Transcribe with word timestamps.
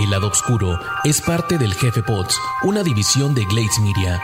El 0.00 0.08
lado 0.08 0.28
oscuro 0.28 0.78
es 1.04 1.20
parte 1.20 1.58
del 1.58 1.74
Jefe 1.74 2.02
Pots, 2.02 2.34
una 2.62 2.82
división 2.82 3.34
de 3.34 3.44
Glades 3.44 3.78
Media. 3.80 4.18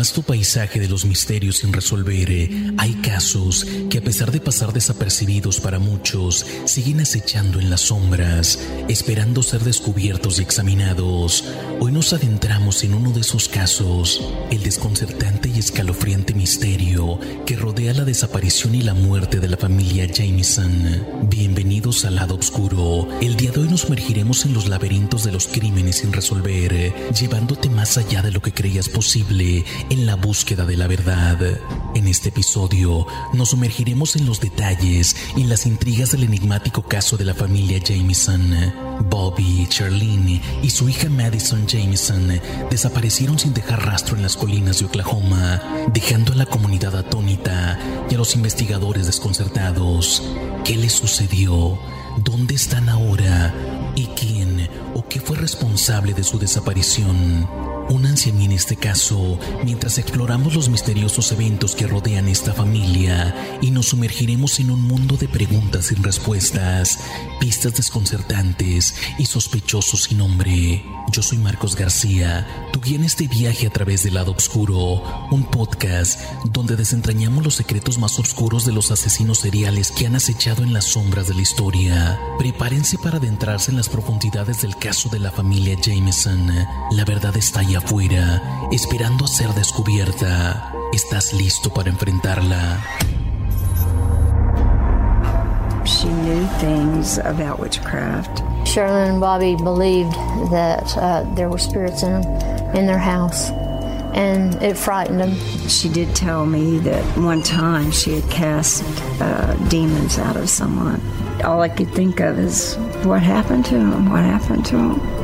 Vasto 0.00 0.22
paisaje 0.22 0.80
de 0.80 0.88
los 0.88 1.04
misterios 1.04 1.58
sin 1.58 1.74
resolver, 1.74 2.30
eh, 2.30 2.72
hay 2.78 2.94
casos 3.02 3.66
que 3.90 3.98
a 3.98 4.00
pesar 4.00 4.32
de 4.32 4.40
pasar 4.40 4.72
desapercibidos 4.72 5.60
para 5.60 5.78
muchos, 5.78 6.46
siguen 6.64 7.00
acechando 7.00 7.60
en 7.60 7.68
las 7.68 7.82
sombras, 7.82 8.58
esperando 8.88 9.42
ser 9.42 9.60
descubiertos 9.60 10.38
y 10.38 10.42
examinados. 10.42 11.44
Hoy 11.80 11.92
nos 11.92 12.14
adentramos 12.14 12.82
en 12.82 12.94
uno 12.94 13.10
de 13.10 13.20
esos 13.20 13.50
casos, 13.50 14.26
el 14.50 14.62
desconcertante 14.62 15.50
y 15.54 15.58
escalofriante 15.58 16.32
misterio 16.32 17.20
que 17.44 17.56
rodea 17.56 17.92
la 17.92 18.06
desaparición 18.06 18.74
y 18.74 18.80
la 18.80 18.94
muerte 18.94 19.38
de 19.38 19.48
la 19.48 19.58
familia 19.58 20.06
Jameson. 20.06 21.28
Bienvenidos 21.28 22.06
al 22.06 22.14
lado 22.14 22.36
oscuro. 22.36 23.06
El 23.20 23.36
día 23.36 23.50
de 23.50 23.60
hoy 23.60 23.68
nos 23.68 23.82
sumergiremos 23.82 24.46
en 24.46 24.54
los 24.54 24.66
laberintos 24.66 25.24
de 25.24 25.32
los 25.32 25.46
crímenes 25.46 25.96
sin 25.96 26.10
resolver, 26.10 26.72
eh, 26.72 26.94
llevándote 27.20 27.68
más 27.68 27.98
allá 27.98 28.22
de 28.22 28.30
lo 28.30 28.40
que 28.40 28.52
creías 28.52 28.88
posible 28.88 29.62
en 29.90 30.06
la 30.06 30.14
búsqueda 30.14 30.64
de 30.64 30.76
la 30.76 30.86
verdad. 30.86 31.38
En 31.94 32.06
este 32.06 32.30
episodio 32.30 33.06
nos 33.34 33.50
sumergiremos 33.50 34.16
en 34.16 34.24
los 34.24 34.40
detalles 34.40 35.16
y 35.36 35.44
las 35.44 35.66
intrigas 35.66 36.12
del 36.12 36.22
enigmático 36.22 36.82
caso 36.82 37.16
de 37.16 37.24
la 37.24 37.34
familia 37.34 37.78
Jameson. 37.78 38.54
Bobby, 39.10 39.66
Charlene 39.68 40.40
y 40.62 40.70
su 40.70 40.88
hija 40.88 41.08
Madison 41.08 41.66
Jameson 41.66 42.40
desaparecieron 42.70 43.38
sin 43.38 43.52
dejar 43.52 43.84
rastro 43.84 44.16
en 44.16 44.22
las 44.22 44.36
colinas 44.36 44.78
de 44.78 44.86
Oklahoma, 44.86 45.60
dejando 45.92 46.32
a 46.32 46.36
la 46.36 46.46
comunidad 46.46 46.96
atónita 46.96 47.78
y 48.08 48.14
a 48.14 48.18
los 48.18 48.36
investigadores 48.36 49.06
desconcertados. 49.06 50.22
¿Qué 50.64 50.76
les 50.76 50.92
sucedió? 50.92 51.78
¿Dónde 52.18 52.54
están 52.54 52.88
ahora? 52.88 53.52
¿Y 53.96 54.06
quién 54.06 54.68
o 54.94 55.06
qué 55.08 55.20
fue 55.20 55.36
responsable 55.36 56.14
de 56.14 56.22
su 56.22 56.38
desaparición? 56.38 57.69
Únanse 57.90 58.30
a 58.30 58.32
mí 58.32 58.44
en 58.44 58.52
este 58.52 58.76
caso 58.76 59.36
mientras 59.64 59.98
exploramos 59.98 60.54
los 60.54 60.68
misteriosos 60.68 61.32
eventos 61.32 61.74
que 61.74 61.88
rodean 61.88 62.28
esta 62.28 62.52
familia 62.52 63.34
y 63.60 63.72
nos 63.72 63.86
sumergiremos 63.88 64.60
en 64.60 64.70
un 64.70 64.80
mundo 64.80 65.16
de 65.16 65.26
preguntas 65.26 65.86
sin 65.86 66.00
respuestas, 66.04 67.00
pistas 67.40 67.74
desconcertantes 67.74 68.94
y 69.18 69.26
sospechosos 69.26 70.04
sin 70.04 70.18
nombre. 70.18 70.84
Yo 71.10 71.22
soy 71.22 71.38
Marcos 71.38 71.74
García, 71.74 72.46
tu 72.72 72.80
guía 72.80 72.94
en 72.94 73.02
este 73.02 73.26
viaje 73.26 73.66
a 73.66 73.70
través 73.70 74.04
del 74.04 74.14
lado 74.14 74.30
oscuro, 74.30 75.02
un 75.32 75.42
podcast 75.50 76.20
donde 76.44 76.76
desentrañamos 76.76 77.42
los 77.42 77.56
secretos 77.56 77.98
más 77.98 78.16
oscuros 78.20 78.64
de 78.64 78.72
los 78.72 78.92
asesinos 78.92 79.38
seriales 79.38 79.90
que 79.90 80.06
han 80.06 80.14
acechado 80.14 80.62
en 80.62 80.72
las 80.72 80.84
sombras 80.84 81.26
de 81.26 81.34
la 81.34 81.42
historia. 81.42 82.20
Prepárense 82.38 82.96
para 82.98 83.16
adentrarse 83.16 83.72
en 83.72 83.78
las 83.78 83.88
profundidades 83.88 84.62
del 84.62 84.76
caso 84.76 85.08
de 85.08 85.18
la 85.18 85.32
familia 85.32 85.76
Jameson. 85.82 86.52
La 86.92 87.04
verdad 87.04 87.36
está 87.36 87.60
allá 87.60 87.79
afuera, 87.82 88.40
esperando 88.70 89.24
a 89.24 89.28
ser 89.28 89.52
descubierta. 89.54 90.72
¿Estás 90.92 91.32
listo 91.32 91.70
para 91.70 91.90
enfrentarla? 91.90 92.78
She 95.84 96.08
knew 96.08 96.46
things 96.58 97.18
about 97.18 97.58
witchcraft. 97.58 98.42
Sherilyn 98.64 99.10
and 99.10 99.20
Bobby 99.20 99.56
believed 99.56 100.12
that 100.50 100.96
uh, 100.96 101.24
there 101.34 101.48
were 101.48 101.58
spirits 101.58 102.02
in 102.02 102.22
in 102.74 102.86
their 102.86 102.98
house, 102.98 103.50
and 104.14 104.54
it 104.62 104.76
frightened 104.76 105.20
them. 105.20 105.34
She 105.68 105.88
did 105.88 106.14
tell 106.14 106.46
me 106.46 106.78
that 106.80 107.02
one 107.18 107.42
time 107.42 107.90
she 107.90 108.20
had 108.20 108.30
cast 108.30 108.84
uh, 109.20 109.54
demons 109.68 110.18
out 110.18 110.36
of 110.36 110.48
someone. 110.48 111.00
All 111.42 111.62
I 111.62 111.68
could 111.68 111.90
think 111.92 112.20
of 112.20 112.38
is 112.38 112.76
what 113.02 113.22
happened 113.22 113.64
to 113.66 113.76
him? 113.76 114.10
What 114.10 114.22
happened 114.24 114.66
to 114.66 114.76
him? 114.76 115.19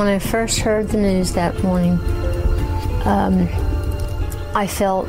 When 0.00 0.08
I 0.08 0.18
first 0.18 0.60
heard 0.60 0.88
the 0.88 0.96
news 0.96 1.34
that 1.34 1.62
morning, 1.62 2.00
um, 3.04 3.46
I 4.54 4.66
felt 4.66 5.06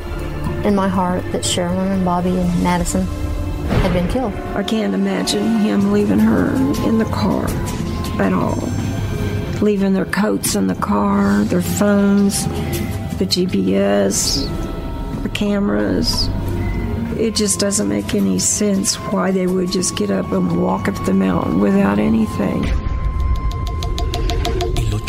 in 0.66 0.74
my 0.74 0.86
heart 0.86 1.22
that 1.32 1.44
Sherilyn 1.44 1.92
and 1.92 2.04
Bobby 2.04 2.36
and 2.36 2.62
Madison 2.62 3.06
had 3.80 3.94
been 3.94 4.06
killed. 4.08 4.34
I 4.54 4.62
can't 4.62 4.92
imagine 4.92 5.60
him 5.60 5.92
leaving 5.92 6.18
her 6.18 6.54
in 6.86 6.98
the 6.98 7.06
car 7.06 7.46
at 8.20 8.34
all. 8.34 8.58
Leaving 9.62 9.94
their 9.94 10.04
coats 10.04 10.56
in 10.56 10.66
the 10.66 10.74
car, 10.74 11.42
their 11.44 11.62
phones, 11.62 12.46
the 13.16 13.24
GPS, 13.24 14.44
the 15.22 15.30
cameras. 15.30 16.28
It 17.18 17.34
just 17.34 17.58
doesn't 17.58 17.88
make 17.88 18.14
any 18.14 18.38
sense 18.38 18.96
why 18.96 19.30
they 19.30 19.46
would 19.46 19.72
just 19.72 19.96
get 19.96 20.10
up 20.10 20.30
and 20.32 20.62
walk 20.62 20.86
up 20.86 21.02
the 21.06 21.14
mountain 21.14 21.60
without 21.60 21.98
anything. 21.98 22.81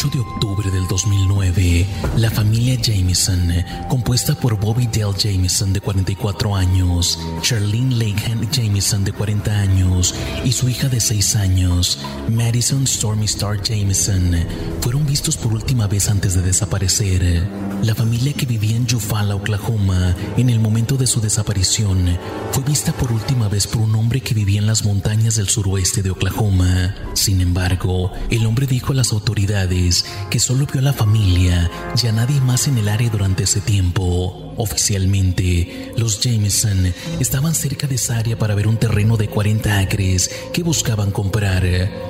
El 0.03 0.09
8 0.09 0.24
de 0.24 0.43
octubre 0.63 0.79
del 0.79 0.88
2009, 0.88 1.85
la 2.18 2.31
familia 2.31 2.78
Jameson, 2.81 3.53
compuesta 3.90 4.34
por 4.35 4.57
Bobby 4.57 4.88
Dale 4.88 5.13
Jameson 5.18 5.74
de 5.74 5.81
44 5.81 6.56
años, 6.56 7.19
Charlene 7.41 7.96
Lakehan 7.96 8.50
Jameson 8.50 9.03
de 9.03 9.12
40 9.12 9.52
años 9.52 10.16
y 10.46 10.52
su 10.53 10.69
hija 10.69 10.88
de 10.88 11.02
6 11.02 11.35
años, 11.35 12.00
Madison 12.29 12.88
Stormy 12.88 13.25
Star 13.25 13.62
Jameson, 13.62 14.35
fueron 14.79 15.06
vistos 15.06 15.35
por 15.35 15.53
última 15.53 15.88
vez 15.88 16.09
antes 16.09 16.34
de 16.35 16.41
desaparecer. 16.41 17.46
La 17.84 17.96
familia 17.96 18.34
que 18.34 18.46
vivía 18.46 18.78
en 18.78 18.88
Eufaula, 18.90 19.35
Oklahoma, 19.35 20.16
en 20.38 20.50
el 20.50 20.59
momento 20.59 20.96
de 20.96 21.07
su 21.07 21.19
desaparición, 21.19 22.18
fue 22.52 22.63
vista 22.63 22.94
por 22.94 23.12
última 23.12 23.50
vez 23.50 23.68
por 23.68 23.81
un 23.81 23.96
hombre 23.96 24.22
que 24.22 24.34
vivía 24.34 24.59
en 24.59 24.68
las 24.68 24.85
montañas 24.85 25.35
del 25.35 25.50
suroeste 25.50 26.02
de 26.02 26.12
Oklahoma. 26.12 26.96
Sin 27.13 27.41
embargo, 27.41 28.12
el 28.29 28.46
hombre 28.46 28.68
dijo 28.68 28.94
a 28.94 28.96
las 28.96 29.12
autoridades 29.12 30.06
que 30.29 30.40
solo 30.40 30.53
vio 30.53 30.80
a 30.80 30.84
la 30.84 30.94
familia 30.94 31.69
y 32.02 32.08
a 32.08 32.12
nadie 32.12 32.40
más 32.40 32.68
en 32.68 32.78
el 32.78 32.88
área 32.88 33.09
durante 33.09 33.44
ese 33.44 33.59
tiempo. 33.59 34.53
Oficialmente, 34.56 35.94
los 35.97 36.19
Jameson 36.19 36.94
estaban 37.19 37.56
cerca 37.56 37.88
de 37.88 37.96
esa 37.96 38.18
área 38.18 38.38
para 38.38 38.53
ver 38.53 38.68
un 38.68 38.78
terreno 38.78 39.18
de 39.18 39.28
40 39.28 39.80
acres 39.80 40.30
que 40.53 40.64
buscaban 40.64 41.12
comprar. 41.12 41.64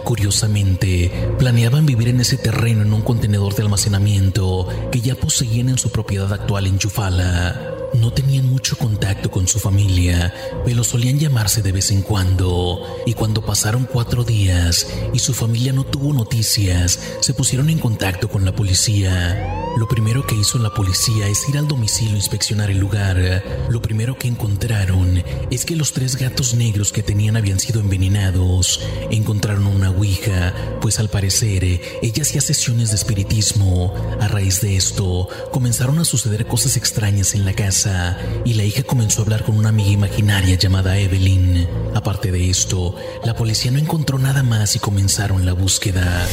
Curiosamente, 0.04 1.12
planeaban 1.40 1.86
vivir 1.86 2.10
en 2.10 2.20
ese 2.20 2.38
terreno 2.38 2.82
en 2.82 2.94
un 2.94 3.02
contenedor 3.02 3.56
de 3.56 3.64
almacenamiento 3.64 4.68
que 4.92 5.02
ya 5.02 5.16
poseían 5.16 5.70
en 5.70 5.78
su 5.78 5.90
propiedad 5.90 6.32
actual 6.34 6.68
en 6.68 6.78
Chufala. 6.78 7.73
No 7.94 8.12
tenían 8.12 8.50
mucho 8.50 8.76
contacto 8.76 9.30
con 9.30 9.48
su 9.48 9.60
familia, 9.60 10.34
pero 10.66 10.84
solían 10.84 11.20
llamarse 11.20 11.62
de 11.62 11.72
vez 11.72 11.92
en 11.92 12.02
cuando. 12.02 12.82
Y 13.06 13.14
cuando 13.14 13.46
pasaron 13.46 13.88
cuatro 13.92 14.24
días 14.24 14.88
y 15.14 15.20
su 15.20 15.34
familia 15.34 15.74
no 15.74 15.84
tuvo 15.84 16.14
noticias, 16.14 17.00
se 17.20 17.34
pusieron 17.34 17.70
en 17.70 17.80
contacto 17.80 18.30
con 18.30 18.46
la 18.46 18.56
policía. 18.56 19.63
Lo 19.76 19.88
primero 19.88 20.26
que 20.26 20.36
hizo 20.36 20.60
la 20.60 20.72
policía 20.72 21.28
es 21.28 21.50
ir 21.50 21.58
al 21.58 21.68
domicilio 21.68 22.14
a 22.14 22.18
inspeccionar 22.18 22.70
el 22.70 22.78
lugar. 22.78 23.44
Lo 23.70 23.82
primero 23.82 24.16
que 24.18 24.28
encontraron 24.28 25.24
es 25.50 25.66
que 25.66 25.76
los 25.76 25.94
tres 25.94 26.16
gatos 26.16 26.54
negros 26.54 26.92
que 26.92 27.02
tenían 27.02 27.38
habían 27.38 27.60
sido 27.60 27.80
envenenados. 27.80 28.80
Encontraron 29.10 29.66
una 29.66 29.90
ouija, 29.90 30.54
pues 30.80 31.00
al 31.00 31.10
parecer 31.10 31.64
ella 31.64 32.22
hacía 32.22 32.42
sesiones 32.42 32.90
de 32.90 32.96
espiritismo. 32.96 33.94
A 34.22 34.28
raíz 34.28 34.62
de 34.62 34.76
esto, 34.76 35.28
comenzaron 35.52 35.98
a 35.98 36.06
suceder 36.06 36.46
cosas 36.46 36.78
extrañas 36.78 37.34
en 37.34 37.44
la 37.44 37.54
casa 37.54 38.20
y 38.46 38.54
la 38.54 38.66
hija 38.66 38.84
comenzó 38.84 39.22
a 39.22 39.24
hablar 39.24 39.44
con 39.44 39.58
una 39.58 39.70
amiga 39.70 39.90
imaginaria 39.90 40.56
llamada 40.56 41.00
Evelyn. 41.00 41.68
Aparte 41.96 42.32
de 42.32 42.48
esto, 42.48 42.96
la 43.26 43.36
policía 43.36 43.72
no 43.72 43.80
encontró 43.80 44.20
nada 44.20 44.44
más 44.44 44.76
y 44.76 44.80
comenzaron 44.80 45.48
la 45.48 45.54
búsqueda. 45.54 46.28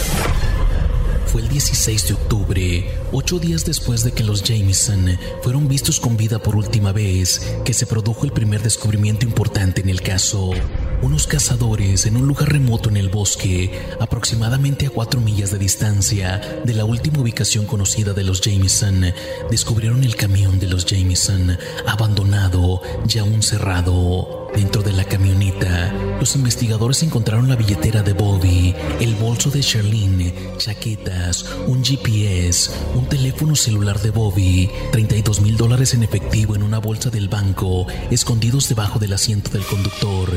Fue 1.31 1.43
el 1.43 1.49
16 1.49 2.09
de 2.09 2.15
octubre, 2.15 2.91
ocho 3.13 3.39
días 3.39 3.65
después 3.65 4.03
de 4.03 4.11
que 4.11 4.25
los 4.25 4.43
Jameson 4.43 5.17
fueron 5.43 5.69
vistos 5.69 6.01
con 6.01 6.17
vida 6.17 6.41
por 6.41 6.57
última 6.57 6.91
vez, 6.91 7.55
que 7.65 7.73
se 7.73 7.87
produjo 7.87 8.25
el 8.25 8.33
primer 8.33 8.65
descubrimiento 8.65 9.27
importante 9.27 9.81
en 9.81 9.91
el 9.91 10.03
caso. 10.03 10.51
Unos 11.03 11.29
cazadores 11.29 12.07
en 12.07 12.17
un 12.17 12.27
lugar 12.27 12.51
remoto 12.51 12.89
en 12.89 12.97
el 12.97 13.11
bosque, 13.11 13.71
aproximadamente 14.01 14.87
a 14.87 14.91
cuatro 14.91 15.21
millas 15.21 15.53
de 15.53 15.59
distancia 15.59 16.63
de 16.65 16.75
la 16.75 16.85
última 16.85 17.21
ubicación 17.21 17.65
conocida 17.65 18.13
de 18.13 18.25
los 18.25 18.41
Jameson, 18.41 19.15
descubrieron 19.53 20.03
el 20.03 20.17
camión 20.17 20.59
de 20.59 20.67
los 20.67 20.85
Jameson 20.85 21.57
abandonado 21.87 22.83
y 23.09 23.19
aún 23.19 23.45
cerrado. 23.45 24.40
Dentro 24.55 24.83
de 24.83 24.93
la 24.93 25.05
camioneta, 25.05 25.93
los 26.19 26.35
investigadores 26.35 27.03
encontraron 27.03 27.49
la 27.49 27.57
billetera 27.57 28.03
de 28.03 28.13
Bobby, 28.13 28.75
el 29.01 29.15
bolso 29.15 29.51
de 29.51 29.61
Charlene, 29.61 30.35
chaquetas, 30.59 31.47
un 31.67 31.85
GPS, 31.85 32.71
un 32.95 33.09
teléfono 33.09 33.55
celular 33.55 34.01
de 34.01 34.11
Bobby, 34.11 34.69
32 34.91 35.41
mil 35.41 35.57
dólares 35.57 35.95
en 35.95 36.03
efectivo 36.03 36.57
en 36.57 36.63
una 36.63 36.79
bolsa 36.79 37.11
del 37.11 37.29
banco, 37.29 37.87
escondidos 38.11 38.69
debajo 38.69 38.99
del 38.99 39.13
asiento 39.13 39.51
del 39.51 39.63
conductor, 39.63 40.29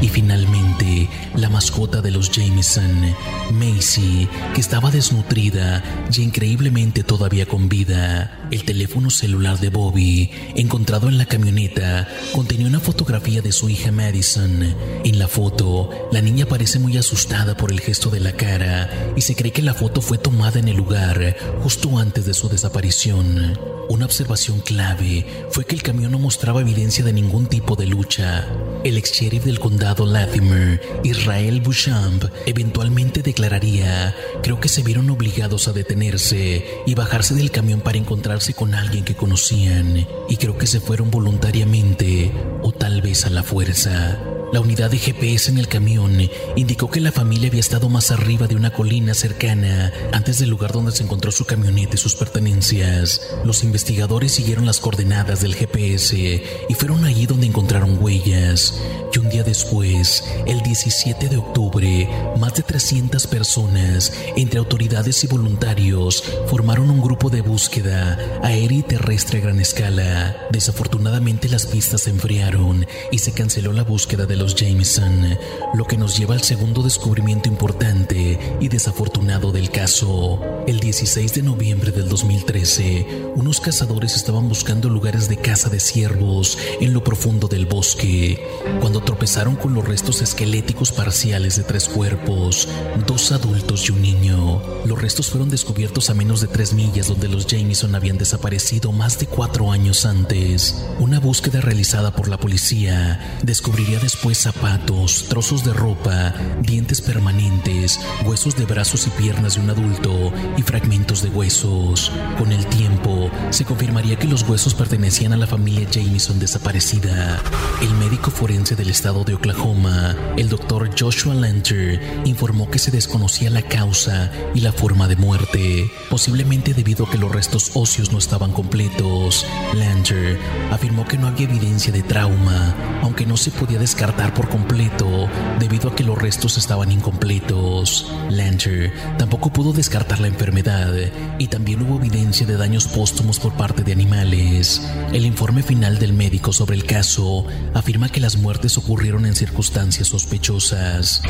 y 0.00 0.08
finalmente 0.08 1.08
la 1.36 1.50
mascota 1.50 2.00
de 2.00 2.10
los 2.10 2.30
Jameson, 2.30 3.14
Macy, 3.52 4.28
que 4.54 4.60
estaba 4.60 4.90
desnutrida 4.90 5.84
y 6.12 6.22
increíblemente 6.22 7.04
todavía 7.04 7.46
con 7.46 7.68
vida. 7.68 8.48
El 8.50 8.64
teléfono 8.64 9.10
celular 9.10 9.58
de 9.60 9.68
Bobby, 9.68 10.30
encontrado 10.56 11.08
en 11.08 11.18
la 11.18 11.26
camioneta, 11.26 12.08
contenía 12.32 12.66
una 12.66 12.80
fotografía 12.80 13.42
de 13.42 13.52
su 13.58 13.68
hija 13.68 13.90
Madison. 13.90 14.72
En 15.02 15.18
la 15.18 15.26
foto, 15.26 15.90
la 16.12 16.20
niña 16.20 16.46
parece 16.46 16.78
muy 16.78 16.96
asustada 16.96 17.56
por 17.56 17.72
el 17.72 17.80
gesto 17.80 18.08
de 18.08 18.20
la 18.20 18.30
cara 18.30 18.88
y 19.16 19.22
se 19.22 19.34
cree 19.34 19.50
que 19.50 19.62
la 19.62 19.74
foto 19.74 20.00
fue 20.00 20.16
tomada 20.16 20.60
en 20.60 20.68
el 20.68 20.76
lugar 20.76 21.36
justo 21.60 21.98
antes 21.98 22.24
de 22.24 22.34
su 22.34 22.48
desaparición. 22.48 23.58
Una 23.88 24.04
observación 24.04 24.60
clave 24.60 25.26
fue 25.50 25.64
que 25.64 25.74
el 25.74 25.82
camión 25.82 26.12
no 26.12 26.20
mostraba 26.20 26.60
evidencia 26.60 27.04
de 27.04 27.12
ningún 27.12 27.46
tipo 27.46 27.74
de 27.74 27.86
lucha. 27.86 28.46
El 28.84 28.96
ex 28.96 29.12
sheriff 29.12 29.44
del 29.44 29.58
condado 29.58 30.06
Latimer, 30.06 30.80
Israel 31.02 31.60
Bushamp, 31.60 32.24
eventualmente 32.46 33.22
declararía, 33.22 34.14
creo 34.42 34.60
que 34.60 34.68
se 34.68 34.82
vieron 34.82 35.10
obligados 35.10 35.66
a 35.68 35.72
detenerse 35.72 36.64
y 36.86 36.94
bajarse 36.94 37.34
del 37.34 37.50
camión 37.50 37.80
para 37.80 37.98
encontrarse 37.98 38.54
con 38.54 38.74
alguien 38.74 39.04
que 39.04 39.16
conocían, 39.16 40.06
y 40.28 40.36
creo 40.36 40.56
que 40.56 40.68
se 40.68 40.80
fueron 40.80 41.10
voluntariamente 41.10 42.32
o 42.62 42.72
tal 42.72 43.02
vez 43.02 43.26
a 43.26 43.30
la 43.30 43.42
fuerza. 43.42 44.18
La 44.50 44.60
unidad 44.60 44.90
de 44.90 44.98
GPS 44.98 45.50
en 45.50 45.58
el 45.58 45.68
camión 45.68 46.18
indicó 46.56 46.90
que 46.90 47.00
la 47.00 47.12
familia 47.12 47.48
había 47.48 47.60
estado 47.60 47.90
más 47.90 48.10
arriba 48.10 48.46
de 48.46 48.56
una 48.56 48.72
colina 48.72 49.12
cercana 49.12 49.92
antes 50.12 50.38
del 50.38 50.48
lugar 50.48 50.72
donde 50.72 50.92
se 50.92 51.02
encontró 51.02 51.30
su 51.30 51.44
camioneta 51.44 51.96
y 51.96 51.98
sus 51.98 52.14
pertenencias. 52.14 53.20
Los 53.44 53.62
investigadores 53.62 54.32
siguieron 54.32 54.64
las 54.64 54.80
coordenadas 54.80 55.42
del 55.42 55.54
GPS 55.54 56.42
y 56.66 56.74
fueron 56.74 57.04
allí 57.04 57.26
donde 57.26 57.46
encontraron 57.46 58.02
huellas. 58.02 58.80
Y 59.12 59.18
un 59.18 59.28
día 59.28 59.42
después, 59.42 60.24
el 60.46 60.62
17 60.62 61.28
de 61.28 61.36
octubre, 61.36 62.08
más 62.38 62.54
de 62.54 62.62
300 62.62 63.26
personas, 63.26 64.12
entre 64.36 64.60
autoridades 64.60 65.22
y 65.24 65.26
voluntarios, 65.26 66.24
formaron 66.46 66.90
un 66.90 67.02
grupo 67.02 67.28
de 67.28 67.42
búsqueda 67.42 68.18
aérea 68.42 68.78
y 68.78 68.82
terrestre 68.82 69.40
a 69.40 69.42
gran 69.42 69.60
escala. 69.60 70.36
Desafortunadamente 70.50 71.48
las 71.48 71.66
pistas 71.66 72.02
se 72.02 72.10
enfriaron 72.10 72.86
y 73.12 73.18
se 73.18 73.32
canceló 73.32 73.72
la 73.72 73.82
búsqueda 73.82 74.24
de 74.24 74.37
los 74.38 74.54
Jameson, 74.54 75.36
lo 75.74 75.84
que 75.84 75.96
nos 75.96 76.16
lleva 76.16 76.34
al 76.34 76.42
segundo 76.42 76.82
descubrimiento 76.82 77.48
importante 77.48 78.38
y 78.60 78.68
desafortunado 78.68 79.50
del 79.50 79.70
caso. 79.70 80.40
El 80.66 80.78
16 80.78 81.34
de 81.34 81.42
noviembre 81.42 81.90
del 81.90 82.08
2013, 82.08 83.32
unos 83.34 83.60
cazadores 83.60 84.14
estaban 84.14 84.48
buscando 84.48 84.88
lugares 84.88 85.28
de 85.28 85.38
caza 85.38 85.68
de 85.68 85.80
ciervos 85.80 86.56
en 86.80 86.92
lo 86.92 87.02
profundo 87.02 87.48
del 87.48 87.66
bosque, 87.66 88.46
cuando 88.80 89.00
tropezaron 89.00 89.56
con 89.56 89.74
los 89.74 89.86
restos 89.86 90.22
esqueléticos 90.22 90.92
parciales 90.92 91.56
de 91.56 91.64
tres 91.64 91.88
cuerpos, 91.88 92.68
dos 93.06 93.32
adultos 93.32 93.88
y 93.88 93.92
un 93.92 94.02
niño. 94.02 94.62
Los 94.84 95.00
restos 95.00 95.30
fueron 95.30 95.50
descubiertos 95.50 96.10
a 96.10 96.14
menos 96.14 96.40
de 96.40 96.46
tres 96.46 96.72
millas 96.72 97.08
donde 97.08 97.28
los 97.28 97.46
Jameson 97.46 97.94
habían 97.94 98.18
desaparecido 98.18 98.92
más 98.92 99.18
de 99.18 99.26
cuatro 99.26 99.72
años 99.72 100.06
antes. 100.06 100.86
Una 101.00 101.18
búsqueda 101.18 101.60
realizada 101.60 102.12
por 102.12 102.28
la 102.28 102.38
policía 102.38 103.40
descubriría 103.42 103.98
después 103.98 104.27
zapatos, 104.34 105.26
trozos 105.28 105.64
de 105.64 105.72
ropa, 105.72 106.34
dientes 106.60 107.00
permanentes, 107.00 107.98
huesos 108.26 108.56
de 108.56 108.66
brazos 108.66 109.06
y 109.06 109.10
piernas 109.10 109.54
de 109.54 109.60
un 109.62 109.70
adulto 109.70 110.32
y 110.56 110.62
fragmentos 110.62 111.22
de 111.22 111.30
huesos. 111.30 112.12
Con 112.36 112.52
el 112.52 112.66
tiempo, 112.66 113.30
se 113.50 113.64
confirmaría 113.64 114.18
que 114.18 114.26
los 114.26 114.42
huesos 114.42 114.74
pertenecían 114.74 115.32
a 115.32 115.36
la 115.36 115.46
familia 115.46 115.88
Jameson 115.90 116.38
desaparecida. 116.38 117.40
El 117.80 117.94
médico 117.94 118.30
forense 118.30 118.76
del 118.76 118.90
estado 118.90 119.24
de 119.24 119.34
Oklahoma, 119.34 120.14
el 120.36 120.48
doctor 120.48 120.90
Joshua 120.98 121.34
Lanter, 121.34 122.22
informó 122.24 122.70
que 122.70 122.78
se 122.78 122.90
desconocía 122.90 123.50
la 123.50 123.62
causa 123.62 124.30
y 124.54 124.60
la 124.60 124.72
forma 124.72 125.08
de 125.08 125.16
muerte, 125.16 125.90
posiblemente 126.10 126.74
debido 126.74 127.06
a 127.06 127.10
que 127.10 127.18
los 127.18 127.32
restos 127.32 127.70
óseos 127.74 128.12
no 128.12 128.18
estaban 128.18 128.52
completos. 128.52 129.46
Lanter 129.74 130.38
afirmó 130.70 131.06
que 131.06 131.16
no 131.16 131.28
había 131.28 131.46
evidencia 131.46 131.92
de 131.92 132.02
trauma, 132.02 132.74
aunque 133.02 133.24
no 133.24 133.36
se 133.36 133.50
podía 133.50 133.78
descartar 133.78 134.17
por 134.26 134.48
completo 134.48 135.28
debido 135.58 135.88
a 135.88 135.94
que 135.94 136.02
los 136.02 136.18
restos 136.18 136.58
estaban 136.58 136.90
incompletos. 136.90 138.10
Lanter 138.30 138.92
tampoco 139.16 139.50
pudo 139.50 139.72
descartar 139.72 140.20
la 140.20 140.26
enfermedad 140.26 140.92
y 141.38 141.46
también 141.46 141.82
hubo 141.82 141.96
evidencia 141.96 142.46
de 142.46 142.56
daños 142.56 142.88
póstumos 142.88 143.38
por 143.38 143.54
parte 143.54 143.84
de 143.84 143.92
animales. 143.92 144.82
El 145.12 145.24
informe 145.24 145.62
final 145.62 145.98
del 145.98 146.12
médico 146.12 146.52
sobre 146.52 146.76
el 146.76 146.84
caso 146.84 147.46
afirma 147.74 148.08
que 148.08 148.20
las 148.20 148.36
muertes 148.36 148.76
ocurrieron 148.76 149.24
en 149.24 149.34
circunstancias 149.34 150.08
sospechosas. 150.08 151.22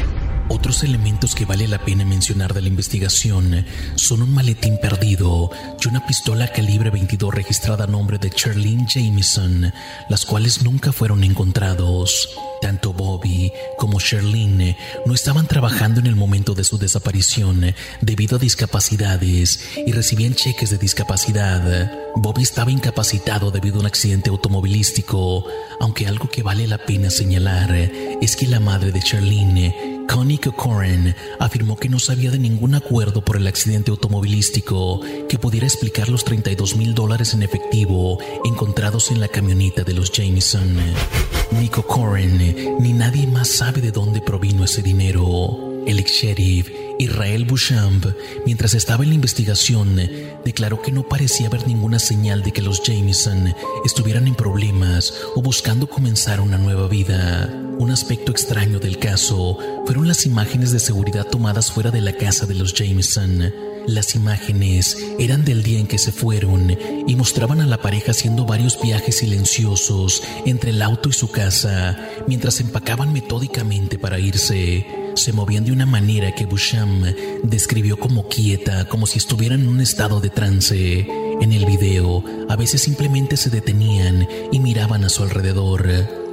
Otros 0.50 0.82
elementos 0.82 1.34
que 1.34 1.44
vale 1.44 1.68
la 1.68 1.84
pena 1.84 2.06
mencionar 2.06 2.54
de 2.54 2.62
la 2.62 2.68
investigación 2.68 3.66
son 3.96 4.22
un 4.22 4.32
maletín 4.32 4.78
perdido 4.80 5.50
y 5.78 5.88
una 5.88 6.06
pistola 6.06 6.48
calibre 6.48 6.88
22 6.88 7.34
registrada 7.34 7.84
a 7.84 7.86
nombre 7.86 8.16
de 8.16 8.30
Charlene 8.30 8.86
Jameson, 8.88 9.70
las 10.08 10.24
cuales 10.24 10.62
nunca 10.62 10.90
fueron 10.90 11.22
encontrados. 11.22 12.30
Tanto 12.62 12.94
Bobby 12.94 13.52
como 13.76 14.00
Charlene 14.00 14.76
no 15.04 15.14
estaban 15.14 15.46
trabajando 15.46 16.00
en 16.00 16.06
el 16.06 16.16
momento 16.16 16.54
de 16.54 16.64
su 16.64 16.78
desaparición 16.78 17.74
debido 18.00 18.36
a 18.36 18.40
discapacidades 18.40 19.60
y 19.86 19.92
recibían 19.92 20.34
cheques 20.34 20.70
de 20.70 20.78
discapacidad. 20.78 21.92
Bobby 22.16 22.42
estaba 22.42 22.70
incapacitado 22.70 23.50
debido 23.50 23.76
a 23.76 23.80
un 23.80 23.86
accidente 23.86 24.30
automovilístico, 24.30 25.44
aunque 25.78 26.06
algo 26.06 26.30
que 26.30 26.42
vale 26.42 26.66
la 26.66 26.78
pena 26.78 27.10
señalar 27.10 27.70
es 27.74 28.34
que 28.34 28.46
la 28.46 28.60
madre 28.60 28.92
de 28.92 29.02
Charlene 29.02 29.97
Connie 30.08 30.38
Corcoran 30.38 31.14
afirmó 31.38 31.76
que 31.76 31.88
no 31.88 31.98
sabía 31.98 32.30
de 32.30 32.38
ningún 32.38 32.74
acuerdo 32.74 33.22
por 33.22 33.36
el 33.36 33.46
accidente 33.46 33.90
automovilístico 33.90 35.00
que 35.28 35.38
pudiera 35.38 35.66
explicar 35.66 36.08
los 36.08 36.24
32 36.24 36.76
mil 36.76 36.94
dólares 36.94 37.34
en 37.34 37.42
efectivo 37.42 38.18
encontrados 38.44 39.10
en 39.10 39.20
la 39.20 39.28
camioneta 39.28 39.84
de 39.84 39.92
los 39.92 40.10
Jameson. 40.10 40.76
Nico 41.52 41.82
Corrin 41.86 42.78
ni 42.80 42.92
nadie 42.92 43.26
más 43.26 43.48
sabe 43.48 43.80
de 43.80 43.92
dónde 43.92 44.20
provino 44.20 44.64
ese 44.64 44.82
dinero. 44.82 45.84
El 45.86 45.98
ex 45.98 46.10
sheriff 46.10 46.68
Israel 46.98 47.44
Bushamp, 47.44 48.06
mientras 48.44 48.74
estaba 48.74 49.04
en 49.04 49.10
la 49.10 49.14
investigación, 49.14 50.00
declaró 50.44 50.82
que 50.82 50.90
no 50.90 51.08
parecía 51.08 51.46
haber 51.46 51.66
ninguna 51.66 51.98
señal 51.98 52.42
de 52.42 52.52
que 52.52 52.62
los 52.62 52.82
Jameson 52.82 53.54
estuvieran 53.84 54.26
en 54.26 54.34
problemas 54.34 55.14
o 55.36 55.42
buscando 55.42 55.88
comenzar 55.88 56.40
una 56.40 56.58
nueva 56.58 56.88
vida. 56.88 57.48
Un 57.78 57.92
aspecto 57.92 58.32
extraño 58.32 58.80
del 58.80 58.98
caso 58.98 59.58
fueron 59.86 60.08
las 60.08 60.26
imágenes 60.26 60.72
de 60.72 60.80
seguridad 60.80 61.26
tomadas 61.26 61.70
fuera 61.70 61.92
de 61.92 62.00
la 62.00 62.12
casa 62.12 62.46
de 62.46 62.56
los 62.56 62.74
Jameson. 62.74 63.52
Las 63.86 64.16
imágenes 64.16 64.98
eran 65.20 65.44
del 65.44 65.62
día 65.62 65.78
en 65.78 65.86
que 65.86 65.98
se 65.98 66.10
fueron 66.10 66.76
y 67.06 67.14
mostraban 67.14 67.60
a 67.60 67.66
la 67.66 67.80
pareja 67.80 68.10
haciendo 68.10 68.44
varios 68.44 68.82
viajes 68.82 69.18
silenciosos 69.18 70.22
entre 70.44 70.70
el 70.70 70.82
auto 70.82 71.08
y 71.08 71.12
su 71.12 71.30
casa 71.30 71.96
mientras 72.26 72.60
empacaban 72.60 73.12
metódicamente 73.12 73.98
para 73.98 74.18
irse 74.18 75.07
se 75.18 75.32
movían 75.32 75.64
de 75.64 75.72
una 75.72 75.86
manera 75.86 76.32
que 76.32 76.46
Busham 76.46 77.02
describió 77.42 77.98
como 77.98 78.28
quieta, 78.28 78.86
como 78.88 79.06
si 79.06 79.18
estuvieran 79.18 79.62
en 79.62 79.68
un 79.68 79.80
estado 79.80 80.20
de 80.20 80.30
trance. 80.30 81.06
En 81.40 81.52
el 81.52 81.66
video, 81.66 82.24
a 82.48 82.56
veces 82.56 82.82
simplemente 82.82 83.36
se 83.36 83.50
detenían 83.50 84.26
y 84.52 84.60
miraban 84.60 85.04
a 85.04 85.08
su 85.08 85.22
alrededor. 85.22 85.88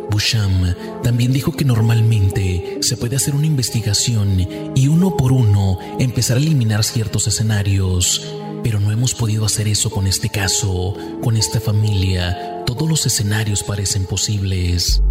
Busham 0.10 0.76
también 1.04 1.34
dijo 1.34 1.52
que 1.52 1.66
normalmente 1.66 2.78
se 2.82 2.96
puede 2.96 3.16
hacer 3.16 3.36
una 3.36 3.48
investigación 3.48 4.48
y 4.76 4.88
uno 4.88 5.18
por 5.18 5.32
uno 5.32 5.80
empezar 6.00 6.38
a 6.38 6.40
eliminar 6.40 6.84
ciertos 6.84 7.28
escenarios, 7.28 8.22
pero 8.64 8.80
no 8.80 8.92
hemos 8.92 9.16
podido 9.16 9.46
hacer 9.46 9.68
eso 9.68 9.90
con 9.90 10.06
este 10.06 10.30
caso, 10.30 10.96
con 11.22 11.38
esta 11.38 11.60
familia. 11.60 12.64
Todos 12.66 12.88
los 12.88 13.06
escenarios 13.06 13.64
parecen 13.64 14.06
posibles. 14.06 15.02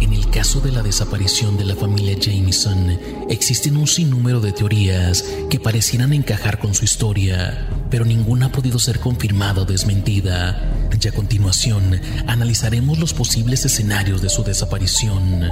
En 0.00 0.12
el 0.12 0.28
caso 0.30 0.60
de 0.60 0.72
la 0.72 0.82
desaparición 0.82 1.56
de 1.56 1.64
la 1.64 1.76
familia 1.76 2.16
Jameson, 2.18 2.98
existen 3.28 3.76
un 3.76 3.86
sinnúmero 3.86 4.40
de 4.40 4.52
teorías 4.52 5.24
que 5.48 5.60
parecieran 5.60 6.12
encajar 6.12 6.58
con 6.58 6.74
su 6.74 6.84
historia, 6.84 7.68
pero 7.90 8.04
ninguna 8.04 8.46
ha 8.46 8.52
podido 8.52 8.78
ser 8.78 9.00
confirmada 9.00 9.62
o 9.62 9.64
desmentida. 9.64 10.70
Y 11.00 11.08
a 11.08 11.12
continuación, 11.12 12.00
analizaremos 12.26 12.98
los 12.98 13.14
posibles 13.14 13.64
escenarios 13.64 14.22
de 14.22 14.30
su 14.30 14.42
desaparición. 14.42 15.42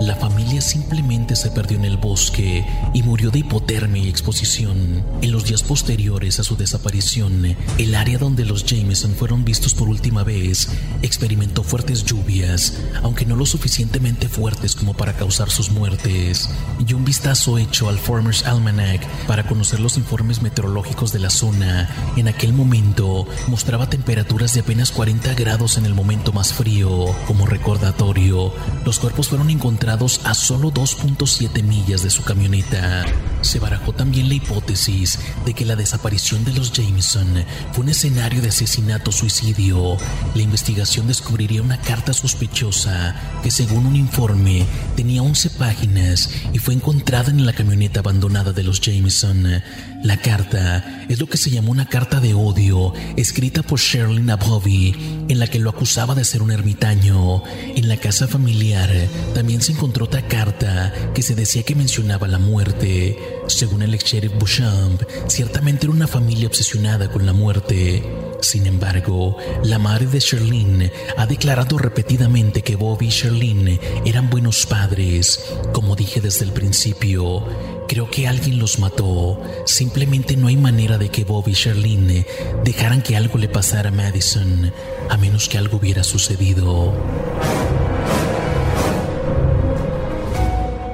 La 0.00 0.14
familia 0.14 0.60
simplemente 0.60 1.34
se 1.34 1.50
perdió 1.50 1.76
en 1.76 1.84
el 1.84 1.96
bosque 1.96 2.64
y 2.94 3.02
murió 3.02 3.32
de 3.32 3.40
hipotermia 3.40 4.04
y 4.04 4.08
exposición. 4.08 5.02
En 5.22 5.32
los 5.32 5.44
días 5.46 5.64
posteriores 5.64 6.38
a 6.38 6.44
su 6.44 6.56
desaparición, 6.56 7.56
el 7.78 7.94
área 7.96 8.16
donde 8.16 8.44
los 8.44 8.64
Jameson 8.64 9.16
fueron 9.16 9.44
vistos 9.44 9.74
por 9.74 9.88
última 9.88 10.22
vez 10.22 10.68
experimentó 11.02 11.64
fuertes 11.64 12.04
lluvias, 12.04 12.74
aunque 13.02 13.26
no 13.26 13.34
lo 13.34 13.44
suficientemente 13.44 14.28
fuertes 14.28 14.76
como 14.76 14.94
para 14.94 15.14
causar 15.14 15.50
sus 15.50 15.72
muertes. 15.72 16.48
Y 16.86 16.94
un 16.94 17.04
vistazo 17.04 17.58
hecho 17.58 17.88
al 17.88 17.98
Farmer's 17.98 18.44
Almanac 18.46 19.04
para 19.26 19.48
conocer 19.48 19.80
los 19.80 19.96
informes 19.96 20.42
meteorológicos 20.42 21.12
de 21.12 21.18
la 21.18 21.30
zona 21.30 21.88
en 22.16 22.28
aquel 22.28 22.52
momento 22.52 23.26
mostraba 23.48 23.90
temperaturas 23.90 24.54
de 24.54 24.60
apenas 24.60 24.92
40 24.92 25.34
grados 25.34 25.76
en 25.76 25.86
el 25.86 25.94
momento 25.94 26.32
más 26.32 26.52
frío. 26.52 27.06
Como 27.26 27.46
recordatorio, 27.46 28.54
los 28.84 29.00
cuerpos 29.00 29.28
fueron 29.28 29.50
encontrados 29.50 29.87
a 29.90 30.34
solo 30.34 30.70
2.7 30.70 31.62
millas 31.62 32.02
de 32.02 32.10
su 32.10 32.22
camioneta. 32.22 33.06
Se 33.40 33.58
barajó 33.58 33.94
también 33.94 34.28
la 34.28 34.34
hipótesis 34.34 35.18
de 35.46 35.54
que 35.54 35.64
la 35.64 35.76
desaparición 35.76 36.44
de 36.44 36.52
los 36.52 36.72
Jameson 36.72 37.26
fue 37.72 37.84
un 37.84 37.88
escenario 37.88 38.42
de 38.42 38.50
asesinato-suicidio. 38.50 39.96
La 40.34 40.42
investigación 40.42 41.06
descubriría 41.06 41.62
una 41.62 41.80
carta 41.80 42.12
sospechosa 42.12 43.16
que 43.42 43.50
según 43.50 43.86
un 43.86 43.96
informe 43.96 44.66
tenía 44.94 45.22
11 45.22 45.50
páginas 45.50 46.28
y 46.52 46.58
fue 46.58 46.74
encontrada 46.74 47.30
en 47.30 47.46
la 47.46 47.54
camioneta 47.54 48.00
abandonada 48.00 48.52
de 48.52 48.64
los 48.64 48.82
Jameson. 48.82 49.62
La 50.02 50.16
carta 50.16 51.04
es 51.08 51.18
lo 51.18 51.26
que 51.26 51.36
se 51.36 51.50
llamó 51.50 51.72
una 51.72 51.88
carta 51.88 52.20
de 52.20 52.32
odio 52.32 52.92
escrita 53.16 53.62
por 53.62 53.80
Sherlyn 53.80 54.30
a 54.30 54.36
Bobby 54.36 54.94
en 55.28 55.40
la 55.40 55.48
que 55.48 55.58
lo 55.58 55.70
acusaba 55.70 56.14
de 56.14 56.24
ser 56.24 56.40
un 56.40 56.52
ermitaño. 56.52 57.42
En 57.74 57.88
la 57.88 57.96
casa 57.96 58.28
familiar 58.28 58.90
también 59.34 59.60
se 59.60 59.72
encontró 59.72 60.04
otra 60.04 60.22
carta 60.28 60.92
que 61.14 61.22
se 61.22 61.34
decía 61.34 61.64
que 61.64 61.74
mencionaba 61.74 62.28
la 62.28 62.38
muerte. 62.38 63.18
Según 63.48 63.82
el 63.82 63.92
ex 63.92 64.04
sheriff 64.04 64.32
Bouchamp, 64.38 65.02
ciertamente 65.26 65.86
era 65.86 65.94
una 65.94 66.06
familia 66.06 66.46
obsesionada 66.46 67.10
con 67.10 67.26
la 67.26 67.32
muerte. 67.32 68.02
Sin 68.40 68.66
embargo, 68.66 69.36
la 69.64 69.80
madre 69.80 70.06
de 70.06 70.20
Sherlyn 70.20 70.92
ha 71.16 71.26
declarado 71.26 71.76
repetidamente 71.76 72.62
que 72.62 72.76
Bobby 72.76 73.06
y 73.06 73.10
Sherlyn 73.10 73.80
eran 74.04 74.30
buenos 74.30 74.64
padres. 74.64 75.40
Como 75.72 75.96
dije 75.96 76.20
desde 76.20 76.44
el 76.44 76.52
principio, 76.52 77.44
Creo 77.88 78.10
que 78.10 78.28
alguien 78.28 78.58
los 78.58 78.78
mató. 78.78 79.40
Simplemente 79.64 80.36
no 80.36 80.48
hay 80.48 80.56
manera 80.56 80.98
de 80.98 81.08
que 81.08 81.24
Bob 81.24 81.48
y 81.48 81.54
Charlene 81.54 82.26
dejaran 82.62 83.00
que 83.00 83.16
algo 83.16 83.38
le 83.38 83.48
pasara 83.48 83.88
a 83.88 83.92
Madison, 83.92 84.70
a 85.08 85.16
menos 85.16 85.48
que 85.48 85.56
algo 85.56 85.78
hubiera 85.78 86.04
sucedido. 86.04 86.94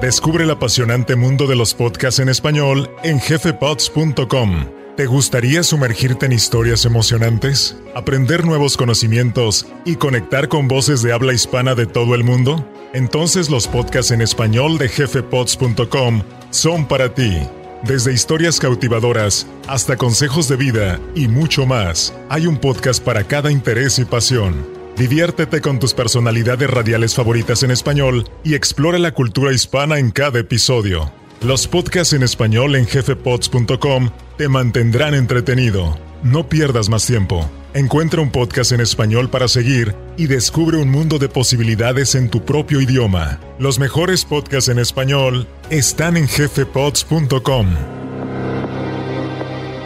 Descubre 0.01 0.45
el 0.45 0.51
apasionante 0.51 1.15
mundo 1.17 1.47
de 1.47 1.55
los 1.55 1.73
podcasts 1.73 2.19
en 2.19 2.29
español 2.29 2.89
en 3.03 3.19
jefepods.com. 3.19 4.65
¿Te 4.95 5.07
gustaría 5.07 5.63
sumergirte 5.63 6.27
en 6.27 6.31
historias 6.31 6.85
emocionantes, 6.85 7.75
aprender 7.93 8.45
nuevos 8.45 8.77
conocimientos 8.77 9.67
y 9.83 9.97
conectar 9.97 10.47
con 10.47 10.69
voces 10.69 11.01
de 11.01 11.11
habla 11.11 11.33
hispana 11.33 11.75
de 11.75 11.85
todo 11.85 12.15
el 12.15 12.23
mundo? 12.23 12.65
Entonces 12.93 13.49
los 13.49 13.67
podcasts 13.67 14.11
en 14.11 14.21
español 14.21 14.77
de 14.77 14.87
jefepods.com 14.87 16.21
son 16.55 16.87
para 16.87 17.13
ti. 17.13 17.37
Desde 17.83 18.13
historias 18.13 18.59
cautivadoras 18.59 19.45
hasta 19.67 19.97
consejos 19.97 20.47
de 20.47 20.55
vida 20.55 20.99
y 21.13 21.27
mucho 21.27 21.65
más, 21.65 22.13
hay 22.29 22.47
un 22.47 22.57
podcast 22.57 23.03
para 23.03 23.25
cada 23.25 23.51
interés 23.51 23.99
y 23.99 24.05
pasión. 24.05 24.65
Diviértete 24.97 25.59
con 25.59 25.79
tus 25.79 25.93
personalidades 25.93 26.69
radiales 26.69 27.13
favoritas 27.13 27.63
en 27.63 27.71
español 27.71 28.27
y 28.43 28.55
explora 28.55 28.97
la 28.97 29.13
cultura 29.13 29.51
hispana 29.53 29.99
en 29.99 30.11
cada 30.11 30.39
episodio. 30.39 31.11
Los 31.41 31.67
podcasts 31.67 32.13
en 32.13 32.23
español 32.23 32.75
en 32.75 32.87
jefepods.com 32.87 34.09
te 34.37 34.47
mantendrán 34.47 35.13
entretenido. 35.13 35.97
No 36.23 36.47
pierdas 36.47 36.89
más 36.89 37.05
tiempo. 37.05 37.47
Encuentra 37.75 38.21
un 38.21 38.31
podcast 38.31 38.71
en 38.71 38.79
español 38.79 39.29
para 39.29 39.49
seguir 39.49 39.93
y 40.15 40.27
descubre 40.27 40.77
un 40.77 40.89
mundo 40.89 41.19
de 41.19 41.27
posibilidades 41.27 42.15
en 42.15 42.29
tu 42.29 42.45
propio 42.45 42.79
idioma. 42.79 43.41
Los 43.59 43.79
mejores 43.79 44.23
podcasts 44.23 44.69
en 44.69 44.79
español 44.79 45.45
están 45.69 46.15
en 46.15 46.29
jefepods.com. 46.29 48.04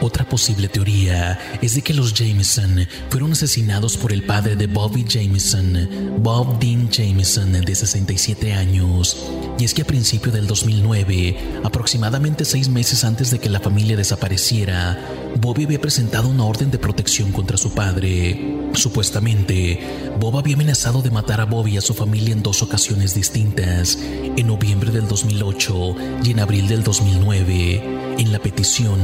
Otra 0.09 0.27
posible 0.27 0.67
teoría 0.69 1.37
es 1.61 1.75
de 1.75 1.83
que 1.83 1.93
los 1.93 2.15
Jameson 2.15 2.87
fueron 3.11 3.33
asesinados 3.33 3.95
por 3.95 4.11
el 4.11 4.23
padre 4.23 4.55
de 4.55 4.65
Bobby 4.65 5.05
Jameson, 5.07 6.17
Bob 6.17 6.57
Dean 6.57 6.89
Jameson, 6.89 7.51
de 7.51 7.75
67 7.75 8.53
años. 8.53 9.23
Y 9.59 9.65
es 9.65 9.75
que 9.75 9.83
a 9.83 9.85
principio 9.85 10.31
del 10.31 10.47
2009, 10.47 11.61
aproximadamente 11.63 12.43
seis 12.43 12.69
meses 12.69 13.03
antes 13.03 13.29
de 13.29 13.37
que 13.37 13.49
la 13.49 13.59
familia 13.59 13.95
desapareciera, 13.95 14.97
Bobby 15.39 15.65
había 15.65 15.79
presentado 15.79 16.27
una 16.27 16.43
orden 16.43 16.71
de 16.71 16.79
protección 16.79 17.31
contra 17.31 17.57
su 17.57 17.75
padre. 17.75 18.57
Supuestamente, 18.73 19.79
Bob 20.19 20.39
había 20.39 20.55
amenazado 20.55 21.03
de 21.03 21.11
matar 21.11 21.39
a 21.39 21.45
Bobby 21.45 21.75
y 21.75 21.77
a 21.77 21.81
su 21.81 21.93
familia 21.93 22.33
en 22.33 22.41
dos 22.41 22.63
ocasiones 22.63 23.13
distintas, 23.13 23.99
en 24.01 24.47
noviembre 24.47 24.91
del 24.91 25.07
2008 25.07 25.95
y 26.23 26.31
en 26.31 26.39
abril 26.39 26.67
del 26.67 26.83
2009. 26.83 27.99
En 28.17 28.33
la 28.33 28.39
petición, 28.39 28.99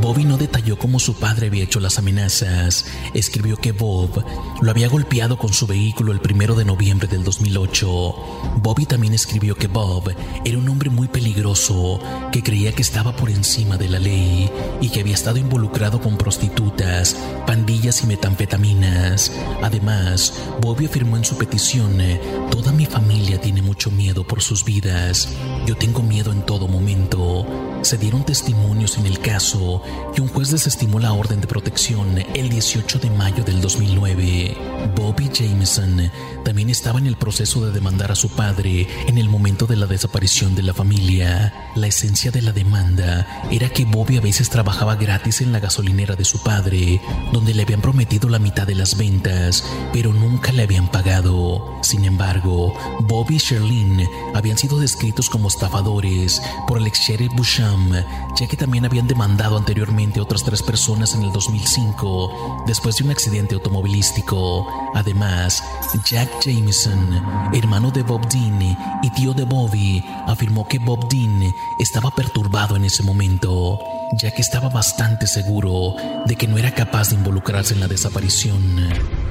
Bobby 0.00 0.24
no 0.24 0.36
detalló 0.42 0.76
cómo 0.76 0.98
su 0.98 1.14
padre 1.14 1.46
había 1.46 1.64
hecho 1.64 1.80
las 1.80 1.98
amenazas. 1.98 2.84
Escribió 3.14 3.56
que 3.56 3.72
Bob 3.72 4.24
lo 4.60 4.70
había 4.70 4.88
golpeado 4.88 5.38
con 5.38 5.52
su 5.52 5.66
vehículo 5.66 6.12
el 6.12 6.20
primero 6.20 6.54
de 6.54 6.64
noviembre 6.64 7.08
del 7.08 7.22
2008. 7.22 7.88
Bobby 8.56 8.86
también 8.86 9.14
escribió 9.14 9.54
que 9.54 9.68
Bob 9.68 10.12
era 10.44 10.58
un 10.58 10.68
hombre 10.68 10.90
muy 10.90 11.08
peligroso, 11.08 12.00
que 12.32 12.42
creía 12.42 12.72
que 12.72 12.82
estaba 12.82 13.14
por 13.14 13.30
encima 13.30 13.76
de 13.76 13.88
la 13.88 13.98
ley 13.98 14.50
y 14.80 14.88
que 14.88 15.00
había 15.00 15.14
estado 15.14 15.38
involucrado 15.38 16.00
con 16.00 16.18
prostitutas, 16.18 17.16
pandillas 17.46 18.02
y 18.02 18.06
metanfetaminas. 18.06 19.32
Además, 19.62 20.34
Bobby 20.60 20.86
afirmó 20.86 21.16
en 21.16 21.24
su 21.24 21.36
petición, 21.36 21.98
toda 22.50 22.72
mi 22.72 22.86
familia 22.86 23.40
tiene 23.40 23.62
mucho 23.62 23.90
miedo 23.90 24.26
por 24.26 24.42
sus 24.42 24.64
vidas. 24.64 25.28
Yo 25.66 25.76
tengo 25.76 26.02
miedo 26.02 26.32
en 26.32 26.42
todo 26.42 26.66
momento. 26.66 27.46
Se 27.82 27.98
dieron 27.98 28.24
testimonios 28.24 28.98
en 28.98 29.06
el 29.06 29.18
caso 29.18 29.82
y 30.16 30.20
un 30.22 30.28
juez 30.28 30.50
desestimó 30.50 31.00
la 31.00 31.12
orden 31.12 31.40
de 31.40 31.48
protección 31.48 32.16
el 32.34 32.48
18 32.48 33.00
de 33.00 33.10
mayo 33.10 33.42
del 33.42 33.60
2009. 33.60 34.56
Bobby 34.94 35.28
Jameson 35.32 36.10
también 36.44 36.70
estaba 36.70 37.00
en 37.00 37.08
el 37.08 37.16
proceso 37.16 37.64
de 37.64 37.72
demandar 37.72 38.12
a 38.12 38.14
su 38.14 38.28
padre 38.28 38.86
en 39.08 39.18
el 39.18 39.28
momento 39.28 39.66
de 39.66 39.74
la 39.74 39.86
desaparición 39.86 40.54
de 40.54 40.62
la 40.62 40.74
familia. 40.74 41.72
La 41.74 41.88
esencia 41.88 42.30
de 42.30 42.42
la 42.42 42.52
demanda 42.52 43.26
era 43.50 43.68
que 43.68 43.84
Bobby 43.84 44.16
a 44.16 44.20
veces 44.20 44.48
trabajaba 44.48 44.94
gratis 44.94 45.40
en 45.40 45.50
la 45.50 45.58
gasolinera 45.58 46.14
de 46.14 46.24
su 46.24 46.40
padre, 46.42 47.00
donde 47.32 47.54
le 47.54 47.62
habían 47.62 47.80
prometido 47.80 48.28
la 48.28 48.38
mitad 48.38 48.66
de 48.66 48.76
las 48.76 48.96
ventas, 48.96 49.64
pero 49.92 50.12
nunca 50.12 50.52
le 50.52 50.62
habían 50.62 50.88
pagado. 50.88 51.80
Sin 51.82 52.04
embargo, 52.04 52.74
Bobby 53.00 53.36
y 53.36 53.38
Sherlyn 53.38 54.06
habían 54.34 54.58
sido 54.58 54.78
descritos 54.78 55.28
como 55.28 55.48
estafadores 55.48 56.40
por 56.68 56.78
el 56.78 56.86
ex 56.86 57.00
sheriff 57.00 57.32
Busham, 57.34 57.92
ya 58.38 58.46
que 58.46 58.56
también 58.56 58.84
habían 58.84 59.08
demandado 59.08 59.56
anteriormente 59.56 60.11
a 60.20 60.22
otras 60.22 60.44
tres 60.44 60.62
personas 60.62 61.14
en 61.14 61.22
el 61.22 61.32
2005 61.32 62.64
después 62.66 62.96
de 62.96 63.04
un 63.04 63.10
accidente 63.10 63.54
automovilístico. 63.54 64.66
Además, 64.94 65.62
Jack 66.04 66.28
Jameson, 66.44 67.22
hermano 67.52 67.90
de 67.90 68.02
Bob 68.02 68.28
Dean 68.28 68.60
y 69.02 69.10
tío 69.10 69.32
de 69.34 69.44
Bobby, 69.44 70.04
afirmó 70.26 70.66
que 70.66 70.78
Bob 70.78 71.08
Dean 71.08 71.52
estaba 71.78 72.10
perturbado 72.10 72.76
en 72.76 72.84
ese 72.84 73.02
momento, 73.02 73.78
ya 74.20 74.30
que 74.32 74.42
estaba 74.42 74.68
bastante 74.68 75.26
seguro 75.26 75.94
de 76.26 76.36
que 76.36 76.46
no 76.46 76.58
era 76.58 76.74
capaz 76.74 77.10
de 77.10 77.16
involucrarse 77.16 77.74
en 77.74 77.80
la 77.80 77.88
desaparición. 77.88 78.62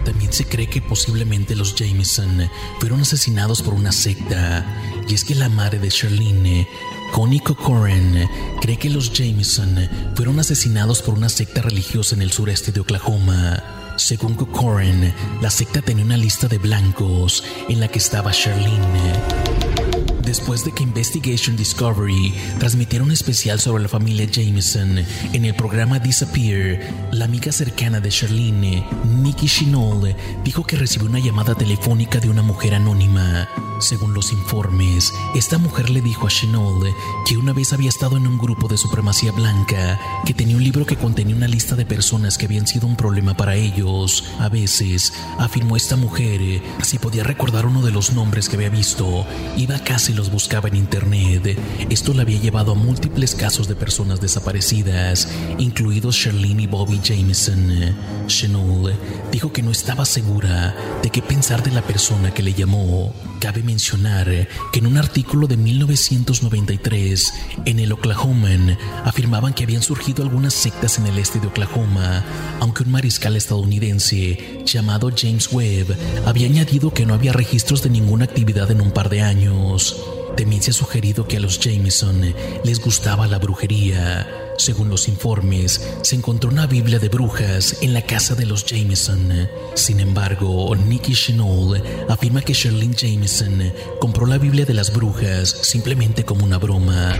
También 0.05 0.33
se 0.33 0.45
cree 0.45 0.67
que 0.67 0.81
posiblemente 0.81 1.55
los 1.55 1.75
Jameson 1.75 2.49
fueron 2.79 3.01
asesinados 3.01 3.61
por 3.61 3.73
una 3.73 3.91
secta, 3.91 4.65
y 5.07 5.13
es 5.13 5.23
que 5.23 5.35
la 5.35 5.49
madre 5.49 5.79
de 5.79 5.89
Charlene, 5.89 6.67
Connie 7.11 7.39
Cocoran, 7.39 8.29
cree 8.61 8.77
que 8.77 8.89
los 8.89 9.11
Jameson 9.11 9.89
fueron 10.15 10.39
asesinados 10.39 11.01
por 11.01 11.13
una 11.13 11.29
secta 11.29 11.61
religiosa 11.61 12.15
en 12.15 12.21
el 12.21 12.31
sureste 12.31 12.71
de 12.71 12.79
Oklahoma. 12.79 13.61
Según 13.97 14.35
Cocoran, 14.35 15.13
la 15.41 15.51
secta 15.51 15.81
tenía 15.81 16.05
una 16.05 16.17
lista 16.17 16.47
de 16.47 16.57
blancos 16.57 17.43
en 17.67 17.79
la 17.79 17.89
que 17.89 17.99
estaba 17.99 18.31
Charlene. 18.31 19.90
Después 20.31 20.63
de 20.63 20.71
que 20.71 20.83
Investigation 20.83 21.57
Discovery 21.57 22.33
transmitiera 22.57 23.03
un 23.03 23.11
especial 23.11 23.59
sobre 23.59 23.83
la 23.83 23.89
familia 23.89 24.25
Jameson 24.31 24.99
en 25.33 25.43
el 25.43 25.53
programa 25.53 25.99
Disappear, 25.99 26.79
la 27.11 27.25
amiga 27.25 27.51
cercana 27.51 27.99
de 27.99 28.07
Charlene, 28.07 28.87
Nikki 29.21 29.47
Chinol, 29.47 30.15
dijo 30.45 30.63
que 30.63 30.77
recibió 30.77 31.09
una 31.09 31.19
llamada 31.19 31.53
telefónica 31.53 32.21
de 32.21 32.29
una 32.29 32.43
mujer 32.43 32.75
anónima. 32.75 33.49
Según 33.81 34.13
los 34.13 34.31
informes, 34.31 35.11
esta 35.33 35.57
mujer 35.57 35.89
le 35.89 36.01
dijo 36.01 36.27
a 36.27 36.29
Chinol 36.29 36.93
que 37.27 37.35
una 37.35 37.51
vez 37.51 37.73
había 37.73 37.89
estado 37.89 38.15
en 38.15 38.27
un 38.27 38.37
grupo 38.37 38.67
de 38.67 38.77
supremacía 38.77 39.31
blanca 39.31 39.99
que 40.23 40.35
tenía 40.35 40.55
un 40.55 40.63
libro 40.63 40.85
que 40.85 40.97
contenía 40.97 41.35
una 41.35 41.47
lista 41.47 41.75
de 41.75 41.85
personas 41.85 42.37
que 42.37 42.45
habían 42.45 42.67
sido 42.67 42.87
un 42.87 42.95
problema 42.95 43.35
para 43.35 43.55
ellos. 43.55 44.23
A 44.39 44.49
veces, 44.49 45.11
afirmó 45.39 45.75
esta 45.75 45.97
mujer, 45.97 46.61
si 46.83 46.99
podía 46.99 47.23
recordar 47.23 47.65
uno 47.65 47.81
de 47.81 47.91
los 47.91 48.13
nombres 48.13 48.47
que 48.47 48.55
había 48.55 48.69
visto, 48.69 49.25
iba 49.57 49.81
y 50.09 50.13
los 50.21 50.31
buscaba 50.31 50.69
en 50.69 50.75
internet, 50.75 51.57
esto 51.89 52.13
le 52.13 52.21
había 52.21 52.39
llevado 52.39 52.73
a 52.73 52.75
múltiples 52.75 53.33
casos 53.33 53.67
de 53.67 53.73
personas 53.73 54.21
desaparecidas, 54.21 55.27
incluidos 55.57 56.15
Charlene 56.15 56.61
y 56.61 56.67
Bobby 56.67 56.99
Jameson. 57.03 57.95
Chenol 58.27 58.93
dijo 59.31 59.51
que 59.51 59.63
no 59.63 59.71
estaba 59.71 60.05
segura 60.05 60.75
de 61.01 61.09
qué 61.09 61.23
pensar 61.23 61.63
de 61.63 61.71
la 61.71 61.81
persona 61.81 62.31
que 62.31 62.43
le 62.43 62.53
llamó. 62.53 63.15
Cabe 63.39 63.63
mencionar 63.63 64.27
que 64.71 64.77
en 64.77 64.85
un 64.85 64.97
artículo 64.97 65.47
de 65.47 65.57
1993 65.57 67.33
en 67.65 67.79
el 67.79 67.91
Oklahoman 67.91 68.77
afirmaban 69.03 69.55
que 69.55 69.63
habían 69.63 69.81
surgido 69.81 70.21
algunas 70.21 70.53
sectas 70.53 70.99
en 70.99 71.07
el 71.07 71.17
este 71.17 71.39
de 71.39 71.47
Oklahoma, 71.47 72.23
aunque 72.59 72.83
un 72.83 72.91
mariscal 72.91 73.35
estadounidense 73.35 74.60
llamado 74.65 75.09
James 75.15 75.51
Webb 75.51 75.95
había 76.25 76.47
añadido 76.47 76.93
que 76.93 77.05
no 77.05 77.13
había 77.13 77.33
registros 77.33 77.81
de 77.83 77.89
ninguna 77.89 78.25
actividad 78.25 78.71
en 78.71 78.81
un 78.81 78.91
par 78.91 79.09
de 79.09 79.21
años. 79.21 79.97
También 80.37 80.61
se 80.61 80.71
ha 80.71 80.73
sugerido 80.73 81.27
que 81.27 81.37
a 81.37 81.39
los 81.39 81.59
Jameson 81.59 82.33
les 82.63 82.79
gustaba 82.79 83.27
la 83.27 83.39
brujería. 83.39 84.27
Según 84.57 84.89
los 84.89 85.07
informes, 85.07 85.81
se 86.03 86.15
encontró 86.15 86.49
una 86.49 86.67
Biblia 86.67 86.99
de 86.99 87.09
brujas 87.09 87.77
en 87.81 87.93
la 87.93 88.03
casa 88.03 88.35
de 88.35 88.45
los 88.45 88.65
Jameson. 88.65 89.49
Sin 89.73 89.99
embargo, 89.99 90.75
Nicky 90.75 91.13
Chenol 91.13 91.81
afirma 92.09 92.41
que 92.41 92.53
Sherlyn 92.53 92.93
Jameson 92.93 93.73
compró 93.99 94.25
la 94.25 94.37
Biblia 94.37 94.65
de 94.65 94.73
las 94.73 94.93
brujas 94.93 95.49
simplemente 95.49 96.23
como 96.23 96.45
una 96.45 96.59
broma. 96.59 97.17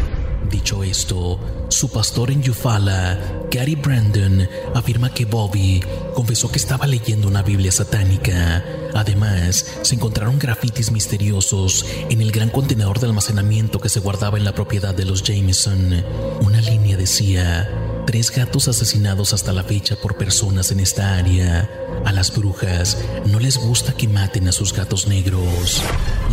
Dicho 0.49 0.83
esto, 0.83 1.39
su 1.69 1.89
pastor 1.89 2.31
en 2.31 2.43
Eufaula, 2.43 3.17
Gary 3.49 3.75
Brandon, 3.75 4.47
afirma 4.73 5.13
que 5.13 5.25
Bobby 5.25 5.81
confesó 6.13 6.51
que 6.51 6.57
estaba 6.57 6.87
leyendo 6.87 7.27
una 7.27 7.41
Biblia 7.41 7.71
satánica. 7.71 8.63
Además, 8.93 9.65
se 9.81 9.95
encontraron 9.95 10.39
grafitis 10.39 10.91
misteriosos 10.91 11.85
en 12.09 12.21
el 12.21 12.31
gran 12.31 12.49
contenedor 12.49 12.99
de 12.99 13.07
almacenamiento 13.07 13.79
que 13.79 13.89
se 13.89 13.99
guardaba 14.01 14.37
en 14.37 14.43
la 14.43 14.53
propiedad 14.53 14.93
de 14.93 15.05
los 15.05 15.23
Jameson. 15.23 16.03
Una 16.41 16.59
línea 16.59 16.97
decía, 16.97 17.69
tres 18.11 18.29
gatos 18.29 18.67
asesinados 18.67 19.31
hasta 19.31 19.53
la 19.53 19.63
fecha 19.63 19.95
por 19.95 20.17
personas 20.17 20.69
en 20.71 20.81
esta 20.81 21.15
área. 21.15 21.69
A 22.03 22.11
las 22.11 22.35
brujas 22.35 22.97
no 23.25 23.39
les 23.39 23.55
gusta 23.55 23.93
que 23.93 24.09
maten 24.09 24.49
a 24.49 24.51
sus 24.51 24.73
gatos 24.73 25.07
negros. 25.07 25.81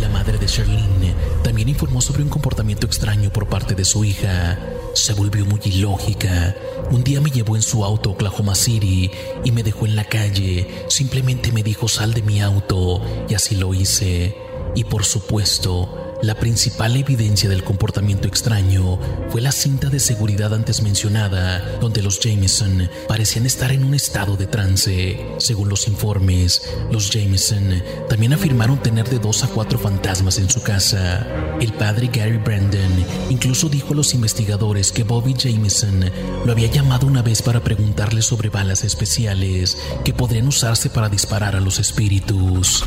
La 0.01 0.09
madre 0.09 0.37
de 0.37 0.45
Sherlyn 0.45 1.13
también 1.41 1.69
informó 1.69 2.01
sobre 2.01 2.21
un 2.21 2.27
comportamiento 2.27 2.85
extraño 2.85 3.31
por 3.31 3.47
parte 3.47 3.75
de 3.75 3.85
su 3.85 4.03
hija. 4.03 4.59
Se 4.93 5.13
volvió 5.13 5.45
muy 5.45 5.61
ilógica. 5.63 6.53
Un 6.91 7.05
día 7.05 7.21
me 7.21 7.31
llevó 7.31 7.55
en 7.55 7.61
su 7.61 7.85
auto 7.85 8.09
a 8.09 8.13
Oklahoma 8.13 8.55
City 8.55 9.09
y 9.45 9.53
me 9.53 9.63
dejó 9.63 9.85
en 9.85 9.95
la 9.95 10.03
calle. 10.03 10.83
Simplemente 10.89 11.53
me 11.53 11.63
dijo 11.63 11.87
sal 11.87 12.13
de 12.13 12.23
mi 12.23 12.41
auto 12.41 13.01
y 13.29 13.35
así 13.35 13.55
lo 13.55 13.73
hice. 13.73 14.48
Y 14.75 14.83
por 14.83 15.03
supuesto, 15.03 16.09
la 16.21 16.35
principal 16.35 16.97
evidencia 16.97 17.49
del 17.49 17.63
comportamiento 17.63 18.27
extraño 18.27 18.99
fue 19.29 19.39
la 19.39 19.53
cinta 19.53 19.89
de 19.89 20.01
seguridad 20.01 20.53
antes 20.53 20.81
mencionada, 20.81 21.77
donde 21.79 22.01
los 22.01 22.19
Jameson 22.19 22.89
parecían 23.07 23.45
estar 23.45 23.71
en 23.71 23.85
un 23.85 23.93
estado 23.93 24.35
de 24.35 24.45
trance. 24.45 25.17
Según 25.37 25.69
los 25.69 25.87
informes, 25.87 26.61
los 26.91 27.09
Jameson 27.09 27.81
también 28.09 28.33
afirmaron 28.33 28.81
tener 28.81 29.07
de 29.09 29.19
dos 29.19 29.45
a 29.45 29.47
cuatro 29.47 29.79
fantasmas 29.79 30.39
en 30.39 30.49
su 30.49 30.61
casa. 30.61 31.25
El 31.61 31.71
padre 31.71 32.09
Gary 32.11 32.37
Brandon 32.37 33.05
incluso 33.29 33.69
dijo 33.69 33.93
a 33.93 33.97
los 33.97 34.13
investigadores 34.13 34.91
que 34.91 35.03
Bobby 35.03 35.33
Jameson 35.33 36.11
lo 36.45 36.51
había 36.51 36.69
llamado 36.69 37.07
una 37.07 37.21
vez 37.21 37.41
para 37.41 37.63
preguntarle 37.63 38.21
sobre 38.21 38.49
balas 38.49 38.83
especiales 38.83 39.77
que 40.03 40.13
podrían 40.13 40.47
usarse 40.47 40.89
para 40.89 41.07
disparar 41.07 41.55
a 41.55 41.61
los 41.61 41.79
espíritus. 41.79 42.83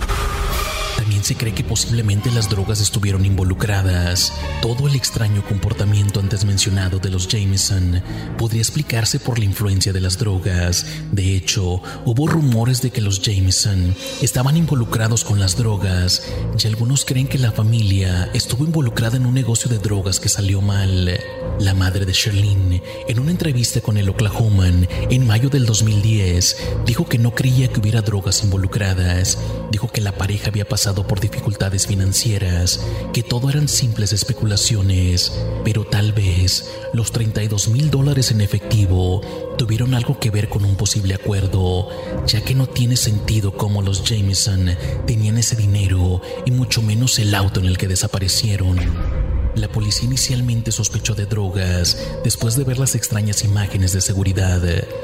También 0.97 1.25
se 1.25 1.35
cree 1.35 1.55
que 1.55 1.65
posiblemente 1.65 2.31
las 2.31 2.49
drogas 2.49 2.81
estuvieron 2.81 3.25
involucradas. 3.25 4.33
Todo 4.61 4.87
el 4.87 4.95
extraño 4.95 5.45
comportamiento 5.45 6.21
antes 6.21 6.45
mencionado 6.45 6.99
de 6.99 7.11
los 7.11 7.29
Jameson 7.29 8.03
podría 8.39 8.61
explicarse 8.61 9.19
por 9.19 9.39
la 9.39 9.45
influencia 9.45 9.93
de 9.93 10.01
las 10.01 10.19
drogas. 10.19 10.87
De 11.11 11.35
hecho, 11.35 11.83
hubo 12.05 12.27
rumores 12.29 12.83
de 12.83 12.91
que 12.91 13.01
los 13.01 13.21
Jameson 13.23 13.95
estaban 14.21 14.57
involucrados 14.57 15.25
con 15.25 15.41
las 15.41 15.57
drogas 15.57 16.23
y 16.63 16.67
algunos 16.67 17.05
creen 17.05 17.27
que 17.27 17.39
la 17.39 17.53
familia 17.53 18.31
estuvo 18.35 18.65
involucrada 18.65 19.17
en 19.17 19.27
un 19.27 19.35
negocio 19.35 19.71
de 19.71 19.79
drogas 19.79 20.21
que 20.21 20.29
salió 20.29 20.61
mal. 20.61 21.19
La 21.59 21.75
madre 21.75 22.05
de 22.05 22.13
Sherlyn, 22.13 22.83
en 23.09 23.19
una 23.19 23.31
entrevista 23.31 23.81
con 23.81 23.97
el 23.97 24.09
Oklahoman 24.09 24.89
en 25.11 25.27
mayo 25.27 25.49
del 25.49 25.67
2010, 25.67 26.57
dijo 26.87 27.07
que 27.07 27.19
no 27.19 27.35
creía 27.35 27.69
que 27.69 27.81
hubiera 27.81 28.03
drogas 28.03 28.43
involucradas. 28.43 29.39
Dijo 29.71 29.89
que 29.89 30.01
la 30.01 30.13
pareja 30.13 30.49
había 30.49 30.69
pasado 30.69 30.82
por 30.83 31.21
dificultades 31.21 31.87
financieras, 31.87 32.81
que 33.13 33.23
todo 33.23 33.49
eran 33.49 33.69
simples 33.69 34.13
especulaciones, 34.13 35.33
pero 35.65 35.85
tal 35.85 36.13
vez 36.13 36.69
los 36.93 37.13
32 37.13 37.69
mil 37.69 37.89
dólares 37.89 38.33
en 38.33 38.41
efectivo 38.41 39.21
tuvieron 39.57 39.95
algo 39.95 40.19
que 40.19 40.31
ver 40.31 40.49
con 40.49 40.65
un 40.65 40.75
posible 40.75 41.15
acuerdo, 41.15 41.89
ya 42.27 42.43
que 42.43 42.57
no 42.57 42.67
tiene 42.67 42.97
sentido 42.97 43.57
cómo 43.57 43.81
los 43.81 44.03
Jameson 44.03 44.77
tenían 45.07 45.39
ese 45.39 45.55
dinero 45.55 46.21
y 46.45 46.51
mucho 46.51 46.83
menos 46.83 47.19
el 47.21 47.33
auto 47.35 47.61
en 47.61 47.67
el 47.67 47.79
que 47.79 47.87
desaparecieron. 47.87 49.22
La 49.55 49.69
policía 49.69 50.07
inicialmente 50.07 50.73
sospechó 50.73 51.15
de 51.15 51.27
drogas 51.27 51.99
después 52.25 52.57
de 52.57 52.65
ver 52.65 52.79
las 52.79 52.95
extrañas 52.95 53.45
imágenes 53.45 53.93
de 53.93 54.01
seguridad, 54.01 54.63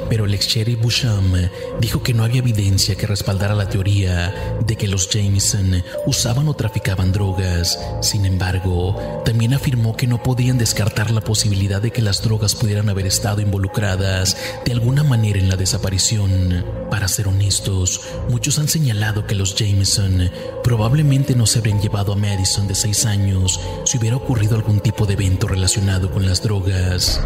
pero 0.09 0.25
el 0.25 0.33
ex 0.33 0.47
sheriff 0.47 0.81
Busham 0.81 1.51
dijo 1.81 2.03
que 2.03 2.15
no 2.15 2.25
había 2.25 2.39
evidencia 2.39 2.95
que 2.95 3.07
respaldara 3.07 3.55
la 3.55 3.69
teoría 3.69 4.59
de 4.67 4.77
que 4.77 4.89
los 4.89 5.11
Jameson 5.11 5.83
usaban 6.07 6.49
o 6.49 6.55
traficaban 6.55 7.13
drogas. 7.13 7.79
Sin 8.01 8.25
embargo, 8.25 9.23
también 9.27 9.53
afirmó 9.53 9.95
que 9.95 10.07
no 10.07 10.23
podían 10.23 10.57
descartar 10.57 11.11
la 11.11 11.21
posibilidad 11.21 11.83
de 11.83 11.91
que 11.91 12.01
las 12.01 12.23
drogas 12.23 12.55
pudieran 12.55 12.89
haber 12.89 13.07
estado 13.07 13.43
involucradas 13.43 14.35
de 14.65 14.73
alguna 14.73 15.05
manera 15.05 15.39
en 15.39 15.51
la 15.51 15.57
desaparición. 15.57 16.65
Para 16.91 17.07
ser 17.07 17.29
honestos, 17.29 18.01
muchos 18.31 18.59
han 18.59 18.69
señalado 18.69 19.27
que 19.27 19.35
los 19.35 19.55
Jameson 19.55 20.31
probablemente 20.65 21.35
no 21.35 21.45
se 21.45 21.59
habrían 21.59 21.83
llevado 21.83 22.15
a 22.15 22.17
Madison 22.17 22.67
de 22.67 22.75
seis 22.75 23.05
años 23.05 23.61
si 23.85 23.99
hubiera 23.99 24.17
ocurrido 24.17 24.38
algún 24.47 24.81
tipo 24.81 25.05
de 25.05 25.15
evento 25.15 25.49
relacionado 25.49 26.11
con 26.11 26.25
las 26.25 26.43
drogas. 26.43 27.21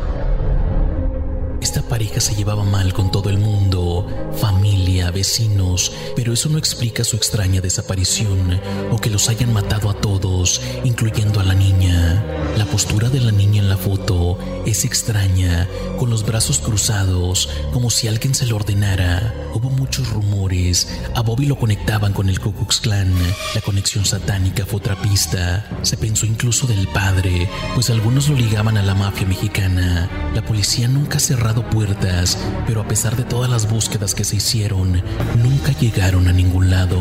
Esta 1.63 1.81
pareja 1.81 2.21
se 2.21 2.35
llevaba 2.35 2.65
mal 2.65 2.93
con 2.93 3.13
todo 3.13 3.31
el 3.31 3.39
mundo, 3.39 4.05
familia, 4.41 5.13
vecinos, 5.13 5.93
pero 6.17 6.33
eso 6.33 6.49
no 6.49 6.59
explica 6.59 7.05
su 7.05 7.15
extraña 7.15 7.61
desaparición 7.61 8.61
o 8.91 8.99
que 8.99 9.11
los 9.11 9.29
hayan 9.29 9.53
matado 9.53 9.89
a 9.89 9.95
todos, 9.95 10.61
incluyendo 10.83 11.39
a 11.39 11.45
la 11.45 11.55
niña. 11.55 12.21
La 12.57 12.67
postura 12.67 13.11
de 13.11 13.21
la 13.21 13.31
niña 13.31 13.63
en 13.63 13.69
la 13.69 13.77
foto 13.77 14.39
es 14.67 14.85
extraña, 14.85 15.69
con 16.01 16.11
los 16.11 16.27
brazos 16.27 16.59
cruzados, 16.59 17.49
como 17.73 17.91
si 17.91 18.09
alguien 18.09 18.35
se 18.35 18.47
lo 18.47 18.57
ordenara. 18.57 19.33
Hubo 19.55 19.71
muchos 19.71 20.11
rumores, 20.11 20.89
a 21.15 21.23
Bobby 21.23 21.47
lo 21.47 21.57
conectaban 21.57 22.13
con 22.13 22.29
el 22.29 22.41
Ku 22.41 22.53
Klux 22.53 22.81
Klan, 22.81 23.15
la 23.55 23.61
conexión 23.61 24.05
satánica 24.05 24.67
fue 24.67 24.79
otra 24.79 25.01
pista. 25.01 25.65
Se 25.83 25.97
pensó 25.97 26.27
incluso 26.27 26.67
del 26.67 26.89
padre, 26.89 27.49
pues 27.77 27.89
algunos 27.89 28.29
lo 28.29 28.35
ligaban 28.35 28.77
a 28.77 28.83
la 28.83 28.97
mafia 28.97 29.29
mexicana. 29.29 30.11
La 30.35 30.45
policía 30.45 30.89
nunca 30.89 31.21
cerraba 31.21 31.52
puertas, 31.61 32.39
pero 32.67 32.81
a 32.81 32.89
pesar 32.89 33.17
de 33.17 33.25
todas 33.25 33.51
las 33.51 33.69
búsquedas 33.69 34.15
que 34.15 34.25
se 34.25 34.37
hicieron, 34.37 35.03
nunca 35.43 35.73
llegaron 35.79 36.29
a 36.29 36.33
ningún 36.33 36.71
lado. 36.71 36.99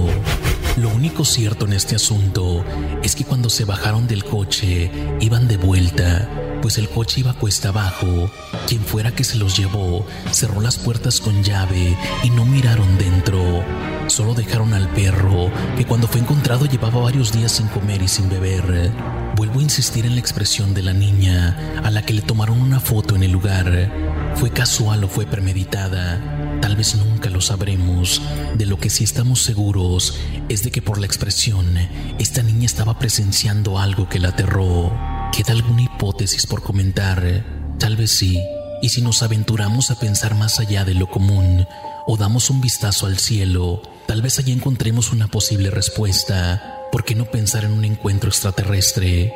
Lo 0.78 0.90
único 0.90 1.24
cierto 1.24 1.66
en 1.66 1.74
este 1.74 1.96
asunto 1.96 2.66
es 3.04 3.16
que 3.16 3.24
cuando 3.24 3.50
se 3.50 3.66
bajaron 3.66 4.08
del 4.08 4.24
coche 4.24 4.92
iban 5.20 5.48
de 5.48 5.58
vuelta, 5.58 6.30
pues 6.62 6.78
el 6.78 6.90
coche 6.90 7.22
iba 7.22 7.34
cuesta 7.34 7.70
abajo. 7.70 8.30
Quien 8.68 8.82
fuera 8.82 9.12
que 9.12 9.24
se 9.24 9.38
los 9.38 9.58
llevó 9.58 10.06
cerró 10.32 10.62
las 10.62 10.78
puertas 10.78 11.20
con 11.20 11.44
llave 11.44 11.98
y 12.24 12.30
no 12.30 12.46
miraron 12.46 12.98
dentro. 12.98 13.64
Solo 14.08 14.34
dejaron 14.34 14.74
al 14.74 14.90
perro, 14.90 15.52
que 15.78 15.86
cuando 15.86 16.08
fue 16.08 16.22
encontrado 16.22 16.66
llevaba 16.66 17.02
varios 17.02 17.32
días 17.32 17.52
sin 17.52 17.68
comer 17.68 18.02
y 18.02 18.08
sin 18.08 18.30
beber. 18.30 18.92
Vuelvo 19.36 19.60
a 19.60 19.64
insistir 19.64 20.06
en 20.06 20.16
la 20.16 20.20
expresión 20.20 20.74
de 20.74 20.84
la 20.84 20.94
niña, 20.94 21.82
a 21.84 21.90
la 21.90 22.04
que 22.04 22.14
le 22.14 22.22
tomaron 22.22 22.62
una 22.62 22.80
foto 22.80 23.16
en 23.16 23.24
el 23.24 23.32
lugar. 23.32 23.92
¿Fue 24.36 24.52
casual 24.52 25.04
o 25.04 25.08
fue 25.08 25.26
premeditada? 25.26 26.60
Tal 26.62 26.76
vez 26.76 26.96
nunca 26.96 27.30
lo 27.30 27.42
sabremos. 27.42 28.22
De 28.56 28.66
lo 28.66 28.78
que 28.78 28.90
sí 28.90 29.04
estamos 29.04 29.42
seguros 29.42 30.18
es 30.50 30.64
de 30.64 30.72
que 30.72 30.82
por 30.82 31.00
la 31.00 31.06
expresión, 31.06 31.78
esta 32.20 32.44
niña 32.44 32.66
estaba 32.66 33.00
presenciando 33.00 33.80
algo 33.80 34.10
que 34.10 34.20
la 34.20 34.30
aterró. 34.30 34.92
¿Queda 35.32 35.54
alguna 35.54 35.84
hipótesis 35.84 36.46
por 36.46 36.62
comentar? 36.62 37.46
Tal 37.80 37.96
vez 37.96 38.12
sí. 38.12 38.40
Y 38.82 38.90
si 38.90 39.02
nos 39.02 39.24
aventuramos 39.24 39.92
a 39.92 40.00
pensar 40.00 40.36
más 40.36 40.60
allá 40.60 40.84
de 40.84 40.94
lo 40.94 41.10
común 41.10 41.66
o 42.06 42.18
damos 42.18 42.50
un 42.50 42.62
vistazo 42.62 43.06
al 43.06 43.18
cielo, 43.18 43.82
tal 44.08 44.22
vez 44.22 44.40
allí 44.40 44.52
encontremos 44.52 45.12
una 45.12 45.28
posible 45.28 45.72
respuesta. 45.72 46.81
¿Por 46.92 47.06
qué 47.06 47.16
no 47.16 47.24
pensar 47.24 47.64
en 47.64 47.72
un 47.72 47.86
encuentro 47.86 48.30
extraterrestre? 48.30 49.34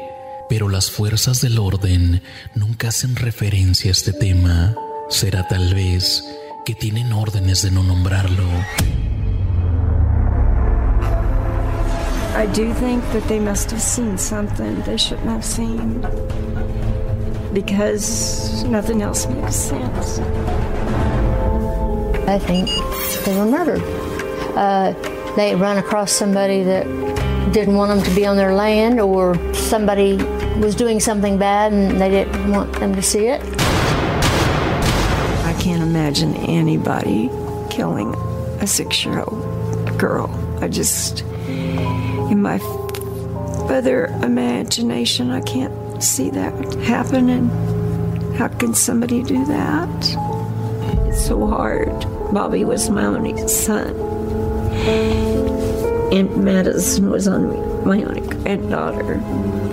Pero 0.49 0.67
las 0.67 0.91
fuerzas 0.91 1.39
del 1.39 1.57
orden 1.57 2.21
nunca 2.53 2.89
hacen 2.89 3.15
referencia 3.15 3.89
a 3.89 3.93
este 3.93 4.11
tema. 4.11 4.75
Será 5.09 5.47
tal 5.47 5.73
vez 5.73 6.25
que 6.65 6.75
tienen 6.75 7.13
órdenes 7.13 7.61
de 7.61 7.71
no 7.71 7.81
nombrarlo. 7.81 8.43
I 12.37 12.45
do 12.47 12.73
think 12.73 13.01
that 13.13 13.25
they 13.29 13.39
must 13.39 13.71
have 13.71 13.81
seen 13.81 14.17
something 14.17 14.83
they 14.83 14.97
shouldn't 14.97 15.29
have 15.29 15.45
seen 15.45 16.01
because 17.53 18.65
nothing 18.65 19.01
else 19.01 19.27
makes 19.29 19.55
sense. 19.55 20.19
I 22.27 22.37
think 22.37 22.67
they 23.23 23.33
were 23.37 23.45
murdered. 23.45 23.81
Uh, 24.57 24.93
they 25.37 25.55
run 25.55 25.77
across 25.77 26.11
somebody 26.11 26.63
that 26.63 26.85
didn't 27.51 27.75
want 27.75 27.89
them 27.89 28.03
to 28.03 28.15
be 28.15 28.25
on 28.25 28.35
their 28.35 28.53
land, 28.53 28.99
or 28.99 29.35
somebody 29.53 30.17
was 30.59 30.75
doing 30.75 30.99
something 30.99 31.37
bad 31.37 31.73
and 31.73 31.99
they 31.99 32.09
didn't 32.09 32.51
want 32.51 32.71
them 32.73 32.95
to 32.95 33.01
see 33.01 33.27
it. 33.27 33.41
I 35.43 35.55
can't 35.59 35.81
imagine 35.81 36.35
anybody 36.35 37.29
killing 37.69 38.13
a 38.61 38.67
six 38.67 39.03
year 39.03 39.19
old 39.19 39.99
girl. 39.99 40.29
I 40.61 40.67
just, 40.67 41.21
in 41.47 42.41
my 42.41 42.59
further 43.67 44.05
imagination, 44.23 45.31
I 45.31 45.41
can't 45.41 46.01
see 46.01 46.29
that 46.31 46.53
happening. 46.83 47.49
How 48.35 48.47
can 48.47 48.73
somebody 48.73 49.23
do 49.23 49.45
that? 49.45 49.89
It's 51.07 51.25
so 51.25 51.45
hard. 51.47 51.89
Bobby 52.33 52.63
was 52.65 52.89
my 52.89 53.05
only 53.05 53.47
son. 53.47 53.93
And 56.11 56.43
Madison 56.43 57.09
was 57.09 57.27
on 57.27 57.85
my 57.85 58.03
only 58.03 58.21
granddaughter. 58.21 59.19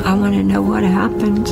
I 0.05 0.15
want 0.15 0.35
to 0.35 0.43
know 0.43 0.63
what 0.63 0.83
happened. 0.83 1.49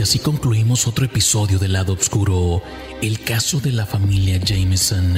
Y 0.00 0.02
así 0.02 0.18
concluimos 0.18 0.86
otro 0.86 1.04
episodio 1.04 1.58
del 1.58 1.74
lado 1.74 1.92
oscuro, 1.92 2.62
el 3.02 3.20
caso 3.20 3.60
de 3.60 3.70
la 3.70 3.84
familia 3.84 4.38
Jameson, 4.38 5.14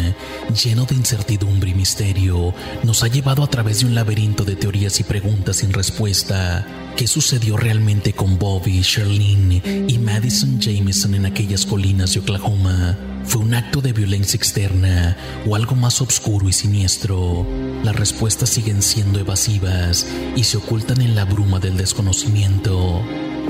lleno 0.60 0.86
de 0.86 0.96
incertidumbre 0.96 1.70
y 1.70 1.74
misterio, 1.74 2.52
nos 2.82 3.04
ha 3.04 3.06
llevado 3.06 3.44
a 3.44 3.46
través 3.46 3.78
de 3.78 3.86
un 3.86 3.94
laberinto 3.94 4.44
de 4.44 4.56
teorías 4.56 4.98
y 4.98 5.04
preguntas 5.04 5.58
sin 5.58 5.72
respuesta. 5.72 6.66
¿Qué 6.96 7.06
sucedió 7.06 7.56
realmente 7.56 8.12
con 8.12 8.40
Bobby, 8.40 8.80
Sherlyn 8.80 9.86
y 9.88 9.98
Madison 9.98 10.58
Jameson 10.60 11.14
en 11.14 11.26
aquellas 11.26 11.64
colinas 11.64 12.14
de 12.14 12.20
Oklahoma? 12.20 12.98
¿Fue 13.24 13.40
un 13.40 13.54
acto 13.54 13.80
de 13.80 13.92
violencia 13.92 14.36
externa 14.36 15.16
o 15.46 15.56
algo 15.56 15.74
más 15.74 16.00
oscuro 16.00 16.48
y 16.48 16.52
siniestro? 16.52 17.46
Las 17.82 17.96
respuestas 17.96 18.50
siguen 18.50 18.82
siendo 18.82 19.20
evasivas 19.20 20.06
y 20.36 20.44
se 20.44 20.58
ocultan 20.58 21.00
en 21.00 21.14
la 21.14 21.24
bruma 21.24 21.58
del 21.58 21.76
desconocimiento. 21.76 23.02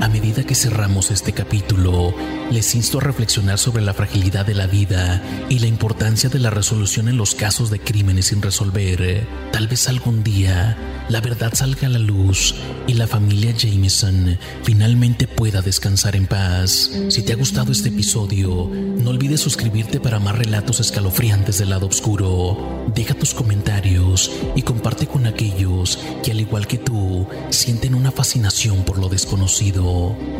A 0.03 0.09
medida 0.09 0.43
que 0.43 0.53
cerramos 0.53 1.11
este 1.11 1.31
capítulo, 1.31 2.13
les 2.51 2.75
insto 2.75 2.97
a 2.97 3.01
reflexionar 3.01 3.57
sobre 3.57 3.81
la 3.81 3.93
fragilidad 3.93 4.45
de 4.45 4.53
la 4.53 4.67
vida 4.67 5.23
y 5.47 5.59
la 5.59 5.67
importancia 5.67 6.29
de 6.29 6.39
la 6.39 6.49
resolución 6.49 7.07
en 7.07 7.15
los 7.15 7.35
casos 7.35 7.69
de 7.69 7.79
crímenes 7.79 8.25
sin 8.25 8.41
resolver. 8.41 9.25
Tal 9.53 9.69
vez 9.69 9.87
algún 9.87 10.21
día 10.21 10.77
la 11.07 11.21
verdad 11.21 11.53
salga 11.53 11.87
a 11.87 11.89
la 11.89 11.99
luz 11.99 12.53
y 12.85 12.95
la 12.95 13.07
familia 13.07 13.53
Jameson 13.55 14.37
finalmente 14.63 15.25
pueda 15.25 15.61
descansar 15.61 16.17
en 16.17 16.27
paz. 16.27 16.91
Si 17.09 17.23
te 17.23 17.31
ha 17.31 17.37
gustado 17.37 17.71
este 17.71 17.87
episodio, 17.87 18.69
no 18.73 19.09
olvides 19.09 19.39
suscribirte 19.39 20.01
para 20.01 20.19
más 20.19 20.37
relatos 20.37 20.81
escalofriantes 20.81 21.59
del 21.59 21.69
lado 21.69 21.87
oscuro. 21.87 22.85
Deja 22.93 23.13
tus 23.13 23.33
comentarios 23.33 24.31
y 24.55 24.63
comparte 24.63 25.07
con 25.07 25.27
aquellos 25.27 25.97
que 26.23 26.31
al 26.31 26.41
igual 26.41 26.67
que 26.67 26.77
tú 26.77 27.25
sienten 27.51 27.95
una 27.95 28.11
fascinación 28.11 28.83
por 28.83 28.97
lo 28.97 29.07
desconocido. 29.07 29.92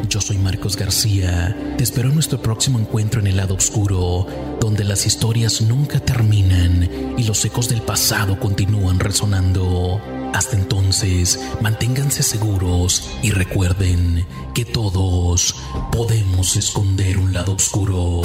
Yo 0.10 0.22
soy 0.22 0.38
Marcos 0.38 0.76
García. 0.76 1.56
Te 1.78 1.84
espero 1.84 2.10
en 2.10 2.16
nuestro 2.16 2.42
próximo 2.42 2.80
encuentro 2.80 3.20
en 3.20 3.28
el 3.28 3.38
lado 3.38 3.56
oscuro, 3.56 4.28
donde 4.60 4.84
las 4.84 5.06
historias 5.06 5.62
nunca 5.62 6.00
terminan 6.00 7.16
y 7.18 7.24
los 7.24 7.44
ecos 7.46 7.70
del 7.70 7.82
pasado 7.82 8.40
continúan 8.40 9.00
resonando. 9.00 10.02
Hasta 10.34 10.56
entonces, 10.56 11.40
manténganse 11.62 12.24
seguros 12.24 13.10
y 13.22 13.32
recuerden 13.32 14.26
que 14.54 14.66
todos 14.66 15.56
podemos 15.92 16.56
esconder 16.56 17.18
un 17.18 17.34
lado 17.34 17.54
oscuro. 17.54 18.22